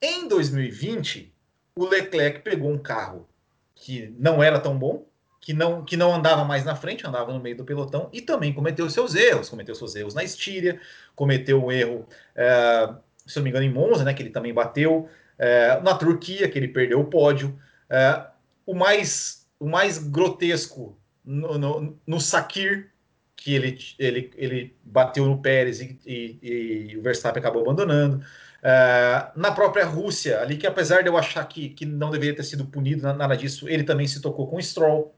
[0.00, 1.32] Em 2020,
[1.76, 3.28] o Leclerc pegou um carro
[3.74, 5.06] que não era tão bom,
[5.42, 8.54] que não, que não andava mais na frente, andava no meio do pelotão e também
[8.54, 9.50] cometeu seus erros.
[9.50, 10.80] Cometeu seus erros na Estíria,
[11.14, 12.94] cometeu um erro, é,
[13.26, 16.58] se não me engano, em Monza, né, que ele também bateu, é, na Turquia, que
[16.58, 17.58] ele perdeu o pódio.
[17.90, 18.24] É,
[18.64, 22.90] o mais o mais grotesco no, no, no Sakir,
[23.36, 28.16] que ele, ele, ele bateu no Pérez e, e, e o Verstappen acabou abandonando.
[28.62, 32.44] Uh, na própria Rússia, ali que apesar de eu achar que, que não deveria ter
[32.44, 35.14] sido punido, nada disso, ele também se tocou com o Stroll.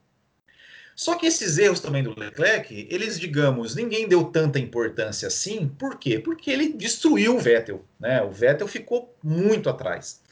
[0.97, 5.69] Só que esses erros também do Leclerc, eles, digamos, ninguém deu tanta importância assim.
[5.69, 6.19] Por quê?
[6.19, 7.85] Porque ele destruiu o Vettel.
[7.99, 8.23] Né?
[8.23, 10.23] O Vettel ficou muito atrás.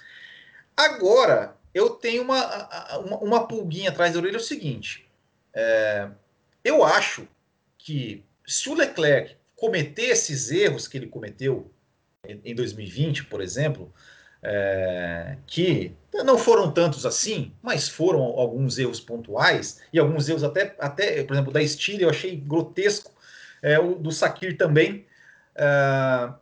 [0.77, 5.09] Agora, eu tenho uma, uma, uma pulguinha atrás da orelha, é o seguinte.
[5.53, 6.09] É,
[6.65, 7.27] eu acho
[7.77, 11.71] que se o Leclerc cometer esses erros que ele cometeu
[12.25, 13.93] em 2020, por exemplo,
[14.43, 20.75] é, que não foram tantos assim, mas foram alguns erros pontuais, e alguns erros até,
[20.79, 23.13] até por exemplo, da Steele eu achei grotesco,
[23.63, 25.07] é, o do Sakir também.
[25.55, 26.33] É,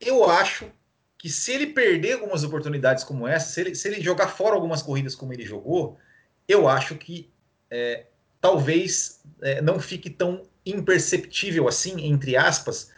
[0.00, 0.70] eu acho
[1.16, 4.82] que se ele perder algumas oportunidades como essa, se ele, se ele jogar fora algumas
[4.82, 5.98] corridas como ele jogou,
[6.48, 7.30] eu acho que
[7.70, 8.06] é,
[8.40, 12.90] talvez é, não fique tão imperceptível assim, entre aspas,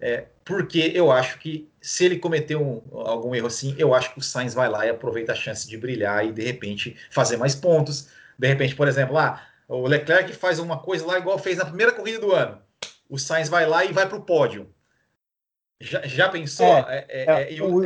[0.00, 4.18] é, porque eu acho que se ele cometer um, algum erro assim, eu acho que
[4.18, 7.54] o Sainz vai lá e aproveita a chance de brilhar e de repente fazer mais
[7.54, 8.10] pontos.
[8.38, 11.92] De repente, por exemplo, lá, o Leclerc faz uma coisa lá igual fez na primeira
[11.92, 12.60] corrida do ano.
[13.08, 14.72] O Sainz vai lá e vai para o pódio.
[15.80, 16.66] Já, já pensou?
[16.66, 17.82] É, é, é, é eu, o...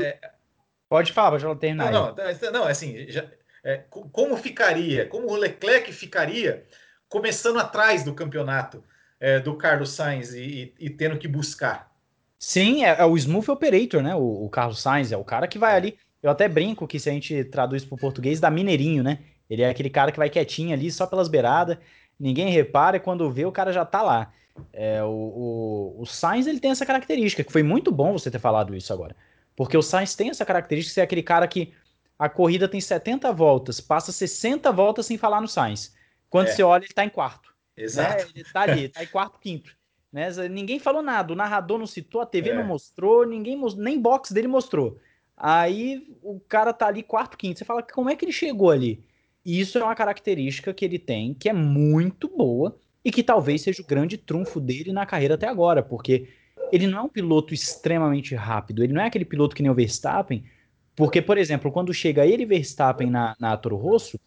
[0.88, 1.92] pode falar, pode terminar.
[1.92, 3.24] Não, não, não assim, já,
[3.88, 6.64] como ficaria, como o Leclerc ficaria
[7.08, 8.82] começando atrás do campeonato
[9.44, 11.89] do Carlos Sainz e, e, e, tendo que buscar?
[12.42, 14.14] Sim, é, o smooth operator, né?
[14.14, 15.98] O, o, Carlos Sainz é o cara que vai ali.
[16.22, 19.18] Eu até brinco que se a gente traduz para o português, da mineirinho, né?
[19.48, 21.76] Ele é aquele cara que vai quietinho ali, só pelas beiradas,
[22.18, 24.32] ninguém repara e quando vê o cara já tá lá.
[24.72, 25.08] É, o,
[25.98, 28.92] o, o Sainz ele tem essa característica, que foi muito bom você ter falado isso
[28.92, 29.14] agora.
[29.54, 31.74] Porque o Sainz tem essa característica de ser aquele cara que
[32.18, 35.94] a corrida tem 70 voltas, passa 60 voltas sem falar no Sainz.
[36.30, 36.52] Quando é.
[36.52, 37.54] você olha, ele tá em quarto.
[37.76, 38.24] Exato.
[38.24, 38.30] Né?
[38.34, 39.74] Ele tá ali, tá em quarto, quinto.
[40.12, 40.30] Né?
[40.48, 42.54] Ninguém falou nada, o narrador não citou, a TV é.
[42.54, 44.98] não mostrou, ninguém nem box dele mostrou.
[45.36, 47.58] Aí o cara tá ali quarto, quinto.
[47.58, 49.02] Você fala, como é que ele chegou ali?
[49.44, 53.62] E isso é uma característica que ele tem, que é muito boa, e que talvez
[53.62, 56.28] seja o grande trunfo dele na carreira até agora, porque
[56.70, 59.74] ele não é um piloto extremamente rápido, ele não é aquele piloto que nem o
[59.74, 60.44] Verstappen,
[60.94, 64.20] porque, por exemplo, quando chega ele e Verstappen na, na Toro Rosso,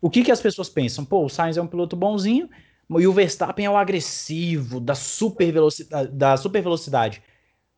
[0.00, 1.04] o que, que as pessoas pensam?
[1.04, 2.48] Pô, o Sainz é um piloto bonzinho
[2.98, 7.22] e o Verstappen é o agressivo, da super velocidade, da super velocidade.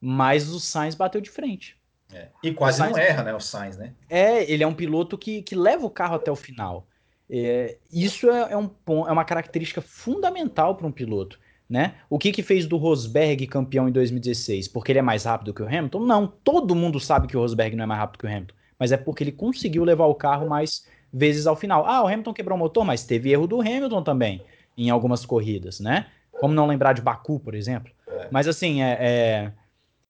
[0.00, 1.76] Mas o Sainz bateu de frente.
[2.12, 2.28] É.
[2.42, 3.34] E quase Sainz, não erra, né?
[3.34, 3.92] O Sainz, né?
[4.08, 6.86] É, ele é um piloto que, que leva o carro até o final.
[7.28, 11.38] É, isso é, é, um, é uma característica fundamental para um piloto.
[11.68, 11.94] Né?
[12.10, 14.68] O que, que fez do Rosberg campeão em 2016?
[14.68, 16.00] Porque ele é mais rápido que o Hamilton?
[16.00, 18.92] Não, todo mundo sabe que o Rosberg não é mais rápido que o Hamilton, mas
[18.92, 21.86] é porque ele conseguiu levar o carro mais vezes ao final.
[21.86, 24.42] Ah, o Hamilton quebrou o motor, mas teve erro do Hamilton também
[24.76, 26.06] em algumas corridas, né?
[26.32, 27.92] Como não lembrar de Baku, por exemplo.
[28.06, 28.28] É.
[28.30, 29.52] Mas assim, é, é,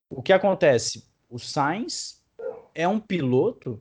[0.09, 1.05] o que acontece?
[1.29, 2.21] O Sainz
[2.73, 3.79] é um piloto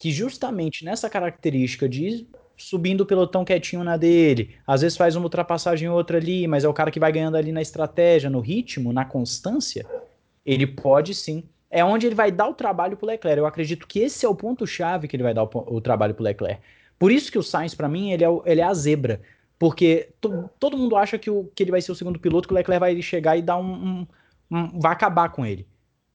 [0.00, 5.26] que justamente nessa característica de subindo o pelotão quietinho na dele, às vezes faz uma
[5.26, 8.92] ultrapassagem outra ali, mas é o cara que vai ganhando ali na estratégia, no ritmo,
[8.92, 9.86] na constância,
[10.44, 11.44] ele pode sim.
[11.70, 13.38] É onde ele vai dar o trabalho pro Leclerc.
[13.38, 16.24] Eu acredito que esse é o ponto-chave que ele vai dar o, o trabalho pro
[16.24, 16.60] Leclerc.
[16.98, 19.20] Por isso que o Sainz, para mim, ele é, ele é a zebra.
[19.58, 22.54] Porque to, todo mundo acha que, o, que ele vai ser o segundo piloto, que
[22.54, 24.06] o Leclerc vai chegar e dar um, um,
[24.50, 25.66] um vai acabar com ele.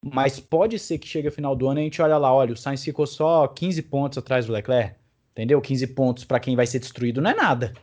[0.03, 2.53] Mas pode ser que chegue ao final do ano e a gente olha lá, olha,
[2.53, 4.95] o Sainz ficou só 15 pontos atrás do Leclerc.
[5.31, 5.61] Entendeu?
[5.61, 7.73] 15 pontos para quem vai ser destruído não é nada.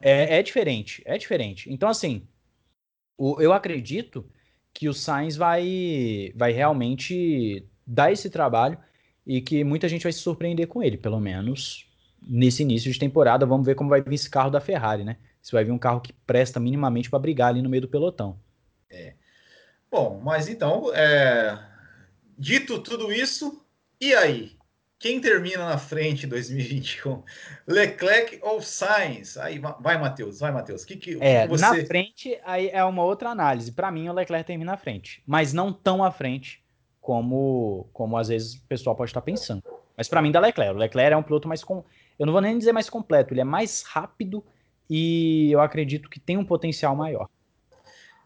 [0.00, 1.72] É, é diferente, é diferente.
[1.72, 2.26] Então, assim,
[3.18, 4.28] o, eu acredito
[4.72, 8.78] que o Sainz vai, vai realmente dar esse trabalho
[9.26, 11.86] e que muita gente vai se surpreender com ele, pelo menos
[12.26, 13.46] nesse início de temporada.
[13.46, 15.16] Vamos ver como vai vir esse carro da Ferrari, né?
[15.40, 18.38] Se vai vir um carro que presta minimamente para brigar ali no meio do pelotão.
[18.90, 19.14] É.
[19.90, 21.58] Bom, mas então, é...
[22.36, 23.64] dito tudo isso,
[24.00, 24.56] e aí?
[24.98, 27.22] Quem termina na frente em 2021?
[27.68, 29.36] Leclerc ou Sainz?
[29.36, 30.86] Aí vai, Matheus, vai, Matheus.
[30.86, 31.62] Que, que, é, você...
[31.62, 33.72] Na frente, aí é uma outra análise.
[33.72, 36.64] Para mim, o Leclerc termina na frente, mas não tão à frente
[36.98, 39.62] como, como às vezes o pessoal pode estar pensando.
[39.96, 40.74] Mas para mim, da Leclerc.
[40.74, 41.62] O Leclerc é um piloto mais.
[41.62, 41.84] Com...
[42.18, 44.44] Eu não vou nem dizer mais completo, ele é mais rápido
[44.88, 47.28] e eu acredito que tem um potencial maior.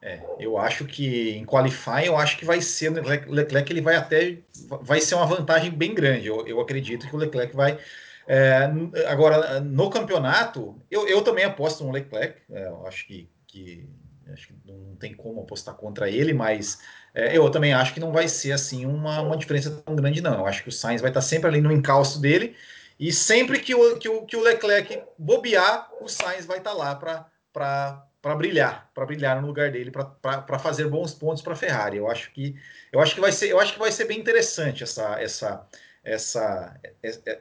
[0.02, 3.96] É, eu acho que em qualify, eu acho que vai ser o Leclerc, ele vai
[3.96, 4.38] até
[4.80, 6.26] vai ser uma vantagem bem grande.
[6.26, 7.78] Eu, eu acredito que o Leclerc vai.
[8.26, 8.70] É,
[9.08, 12.40] agora, no campeonato, eu, eu também aposto no Leclerc.
[12.50, 13.86] É, eu acho que, que,
[14.32, 16.78] acho que não tem como apostar contra ele, mas
[17.14, 20.34] é, eu também acho que não vai ser assim uma, uma diferença tão grande, não.
[20.34, 22.56] Eu acho que o Sainz vai estar sempre ali no encalço dele,
[23.00, 26.94] e sempre que o, que o, que o Leclerc bobear, o Sainz vai estar lá
[26.94, 31.96] para brilhar, para brilhar no lugar dele, para fazer bons pontos para a Ferrari.
[31.96, 32.54] Eu acho que
[32.92, 35.66] eu acho que vai ser, eu acho que vai ser bem interessante essa essa
[36.04, 36.78] essa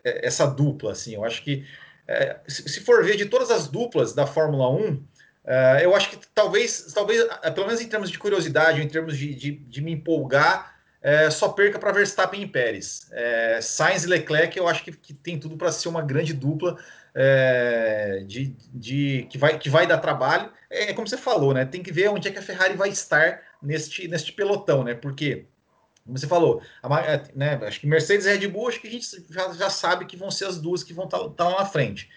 [0.05, 1.16] essa dupla assim.
[1.16, 1.68] Eu acho que
[2.07, 5.03] é, se for ver de todas as duplas da Fórmula 1,
[5.43, 7.22] é, eu acho que talvez talvez
[7.53, 11.50] pelo menos em termos de curiosidade, em termos de, de, de me empolgar, é, só
[11.50, 13.08] perca para Verstappen e Pérez.
[13.12, 16.78] É, Sainz e Leclerc, eu acho que, que tem tudo para ser uma grande dupla
[17.16, 20.52] é, de, de, que, vai, que vai dar trabalho.
[20.70, 21.66] É, é como você falou, né?
[21.66, 24.93] Tem que ver onde é que a Ferrari vai estar neste, neste pelotão, né?
[24.93, 25.45] Porque,
[26.06, 28.91] como você falou, a, é, né, acho que Mercedes e Red Bull, acho que a
[28.91, 31.60] gente já, já sabe que vão ser as duas que vão estar tá, tá lá
[31.60, 32.10] na frente.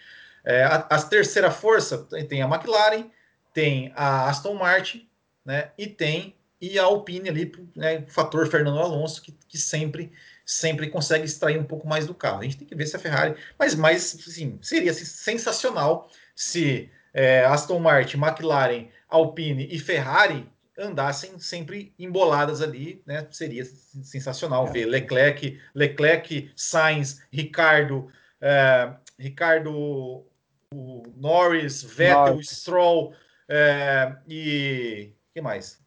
[0.45, 3.09] É, a, a, terceira força tem a McLaren,
[3.55, 5.09] tem a Aston Martin,
[5.45, 5.71] né?
[5.79, 10.13] E tem e a Alpine ali, né, o fator Fernando Alonso, que, que sempre
[10.47, 12.41] sempre consegue extrair um pouco mais do carro.
[12.41, 13.35] A gente tem que ver se a Ferrari.
[13.59, 20.49] Mas, mas assim, seria sensacional se é, Aston Martin, McLaren, Alpine e Ferrari
[20.79, 23.27] andassem sempre emboladas ali, né?
[23.31, 28.11] Seria sensacional ver Leclerc, Leclerc, Sainz, Ricardo,
[28.41, 30.25] é, Ricardo,
[31.17, 32.49] Norris, Vettel, Norris.
[32.51, 33.15] Stroll
[33.49, 35.82] é, e que mais?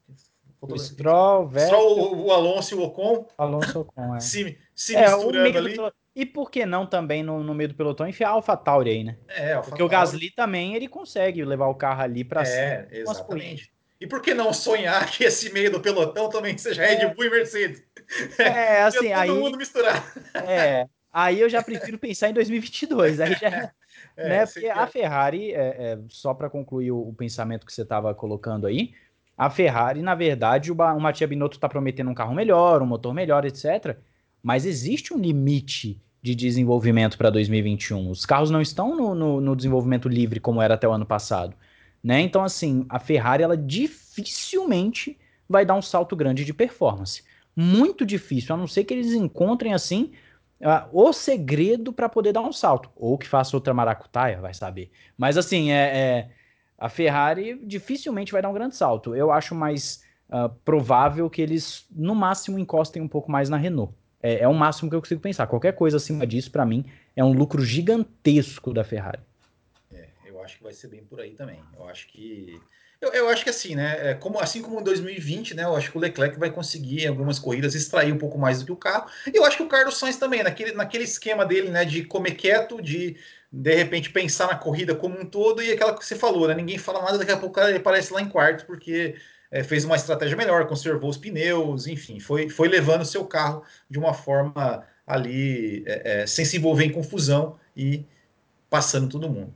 [0.73, 3.27] O Stroll, Vettel, Stroll, o Alonso e o Ocon.
[3.37, 4.19] Alonso Ocon, é.
[4.21, 5.77] Se, se é, misturando ali.
[6.15, 9.17] E por que não também no, no meio do pelotão enfiar a AlphaTauri aí, né?
[9.27, 12.61] É, Alpha Porque o Gasly também ele consegue levar o carro ali para cima.
[12.61, 13.69] É, exatamente.
[13.99, 17.13] E por que não sonhar que esse meio do pelotão também seja Red é.
[17.13, 17.83] Bull e Mercedes?
[18.37, 19.29] É, assim, todo aí...
[19.29, 20.13] Todo mundo misturar.
[20.47, 23.71] É, aí eu já prefiro pensar em 2022, aí já...
[24.17, 24.45] É, né?
[24.45, 28.65] Porque a Ferrari, é, é, só para concluir o, o, pensamento que você estava colocando
[28.65, 28.93] aí,
[29.37, 33.13] a Ferrari, na verdade, o, o Mattia Binotto está prometendo um carro melhor, um motor
[33.13, 33.97] melhor, etc.
[34.41, 38.09] Mas existe um limite de desenvolvimento para 2021.
[38.09, 41.55] Os carros não estão no, no, no, desenvolvimento livre como era até o ano passado.
[42.03, 42.21] Né?
[42.21, 47.23] Então, assim, a Ferrari ela dificilmente vai dar um salto grande de performance.
[47.55, 50.13] Muito difícil, a não ser que eles encontrem assim
[50.61, 52.89] uh, o segredo para poder dar um salto.
[52.95, 54.91] Ou que faça outra maracutaia, vai saber.
[55.17, 56.29] Mas assim, é, é
[56.77, 59.15] a Ferrari dificilmente vai dar um grande salto.
[59.15, 63.93] Eu acho mais uh, provável que eles, no máximo, encostem um pouco mais na Renault.
[64.21, 65.47] É, é o máximo que eu consigo pensar.
[65.47, 69.19] Qualquer coisa acima disso, para mim, é um lucro gigantesco da Ferrari.
[69.93, 71.59] É, eu acho que vai ser bem por aí também.
[71.77, 72.59] Eu acho que.
[72.99, 74.11] Eu, eu acho que assim, né?
[74.11, 75.63] É, como, assim como em 2020, né?
[75.63, 78.65] Eu acho que o Leclerc vai conseguir, em algumas corridas, extrair um pouco mais do
[78.65, 79.07] que o carro.
[79.31, 81.85] E eu acho que o Carlos Sainz também, naquele, naquele esquema dele, né?
[81.85, 83.17] De comer quieto, de
[83.57, 86.53] de repente pensar na corrida como um todo e aquela que você falou, né?
[86.53, 89.15] Ninguém fala nada, daqui a pouco ele aparece lá em quarto porque
[89.49, 93.63] é, fez uma estratégia melhor, conservou os pneus, enfim, foi, foi levando o seu carro
[93.89, 98.05] de uma forma ali é, é, sem se envolver em confusão e
[98.69, 99.55] passando todo mundo.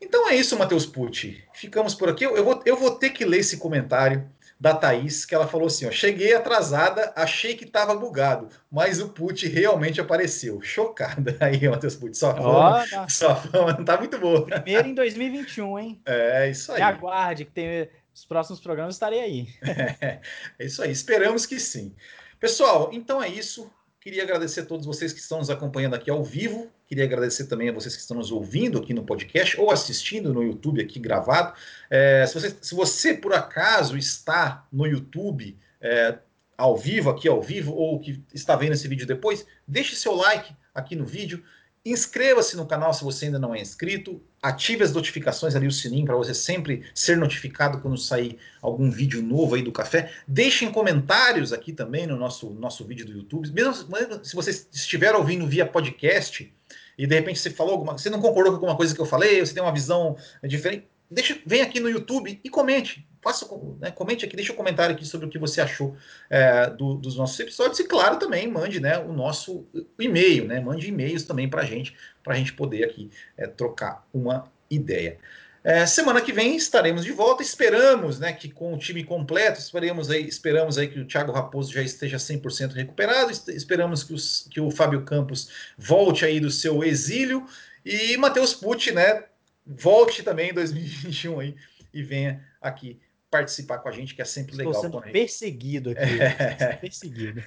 [0.00, 1.44] Então é isso, Matheus Pucci.
[1.52, 2.24] Ficamos por aqui.
[2.24, 4.26] Eu vou, eu vou ter que ler esse comentário
[4.62, 9.08] da Thaís, que ela falou assim: ó, cheguei atrasada, achei que estava bugado, mas o
[9.08, 10.62] put realmente apareceu.
[10.62, 11.36] Chocada.
[11.40, 14.46] Aí, Matheus Put, sua fama, oh, sua fama não tá muito boa.
[14.46, 16.00] Primeiro em 2021, hein?
[16.06, 16.78] É, isso aí.
[16.78, 19.48] Me aguarde, que tem os próximos programas estarei aí.
[19.62, 20.20] É,
[20.60, 21.92] é isso aí, esperamos que sim.
[22.38, 23.68] Pessoal, então é isso.
[24.02, 26.68] Queria agradecer a todos vocês que estão nos acompanhando aqui ao vivo.
[26.88, 30.42] Queria agradecer também a vocês que estão nos ouvindo aqui no podcast ou assistindo no
[30.42, 31.54] YouTube aqui gravado.
[31.88, 36.18] É, se, você, se, você, por acaso, está no YouTube é,
[36.58, 40.52] ao vivo, aqui ao vivo, ou que está vendo esse vídeo depois, deixe seu like
[40.74, 41.44] aqui no vídeo.
[41.84, 44.22] Inscreva-se no canal se você ainda não é inscrito.
[44.40, 49.20] Ative as notificações ali, o sininho, para você sempre ser notificado quando sair algum vídeo
[49.20, 50.12] novo aí do café.
[50.26, 53.50] Deixem comentários aqui também no nosso, nosso vídeo do YouTube.
[53.50, 53.74] Mesmo
[54.22, 56.52] se você estiver ouvindo via podcast
[56.96, 59.40] e de repente você falou alguma você não concordou com alguma coisa que eu falei,
[59.40, 63.04] você tem uma visão diferente, deixa, vem aqui no YouTube e comente.
[63.22, 63.48] Faça,
[63.78, 65.96] né, comente aqui, deixa um comentário aqui sobre o que você achou
[66.28, 69.64] é, do, dos nossos episódios e, claro, também mande né, o nosso
[69.96, 70.58] e-mail, né?
[70.58, 75.18] Mande e-mails também para a gente, para a gente poder aqui é, trocar uma ideia.
[75.64, 77.42] É, semana que vem estaremos de volta.
[77.42, 81.72] Esperamos, né, que com o time completo, esperamos aí, esperamos aí que o Thiago Raposo
[81.72, 83.30] já esteja 100% recuperado.
[83.30, 85.48] Esperamos que, os, que o Fábio Campos
[85.78, 87.46] volte aí do seu exílio
[87.84, 89.24] e Matheus Pucci, né,
[89.64, 91.54] volte também em 2021 aí
[91.94, 92.98] e venha aqui
[93.32, 94.84] participar com a gente, que é sempre Estou legal.
[94.84, 96.20] Estou sendo perseguido aqui.
[96.20, 96.76] É...
[96.76, 97.42] perseguido.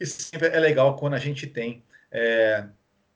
[0.00, 2.64] Isso sempre é legal quando a gente tem é,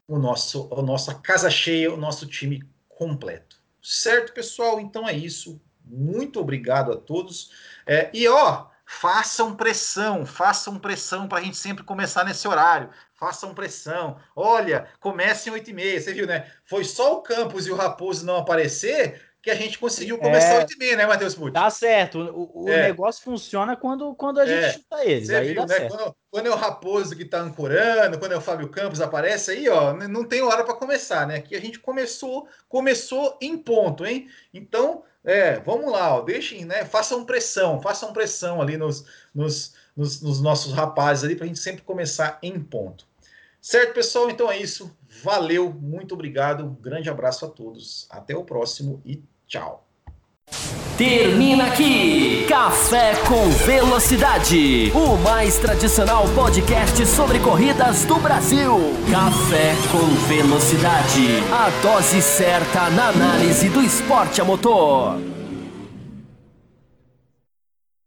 [0.07, 3.57] o nosso, a nossa casa cheia, o nosso time completo.
[3.83, 4.79] Certo, pessoal?
[4.79, 5.59] Então é isso.
[5.83, 7.53] Muito obrigado a todos.
[7.87, 12.91] É, e ó, façam pressão, façam pressão para a gente sempre começar nesse horário.
[13.15, 14.19] Façam pressão.
[14.37, 16.01] Olha, comece em 8 e meia.
[16.01, 16.53] Você viu, né?
[16.67, 20.59] Foi só o Campos e o Raposo não aparecer que a gente conseguiu começar é,
[20.59, 21.53] 8 e meia, né, Matheus Pucci?
[21.53, 22.19] Tá certo.
[22.19, 22.89] O, o é.
[22.89, 24.73] negócio funciona quando, quando a gente é.
[24.73, 25.31] chuta eles.
[25.31, 25.89] aí viu, né?
[25.89, 29.69] Quando, quando, é o Raposo que tá ancorando, quando é o Fábio Campos aparece aí,
[29.69, 31.37] ó, não tem hora para começar, né?
[31.37, 34.29] Aqui a gente começou, começou em ponto, hein?
[34.53, 36.85] Então, é, vamos lá, ó, deixem, né?
[36.85, 41.61] Façam pressão, façam pressão ali nos, nos, nos, nos nossos rapazes ali para a gente
[41.61, 43.08] sempre começar em ponto.
[43.69, 44.31] Certo, pessoal?
[44.31, 44.91] Então é isso.
[45.23, 46.65] Valeu, muito obrigado.
[46.65, 48.07] Um grande abraço a todos.
[48.09, 49.87] Até o próximo e tchau.
[50.97, 58.73] Termina aqui Café com Velocidade, o mais tradicional podcast sobre corridas do Brasil.
[59.13, 65.38] Café com Velocidade, a dose certa na análise do esporte a motor.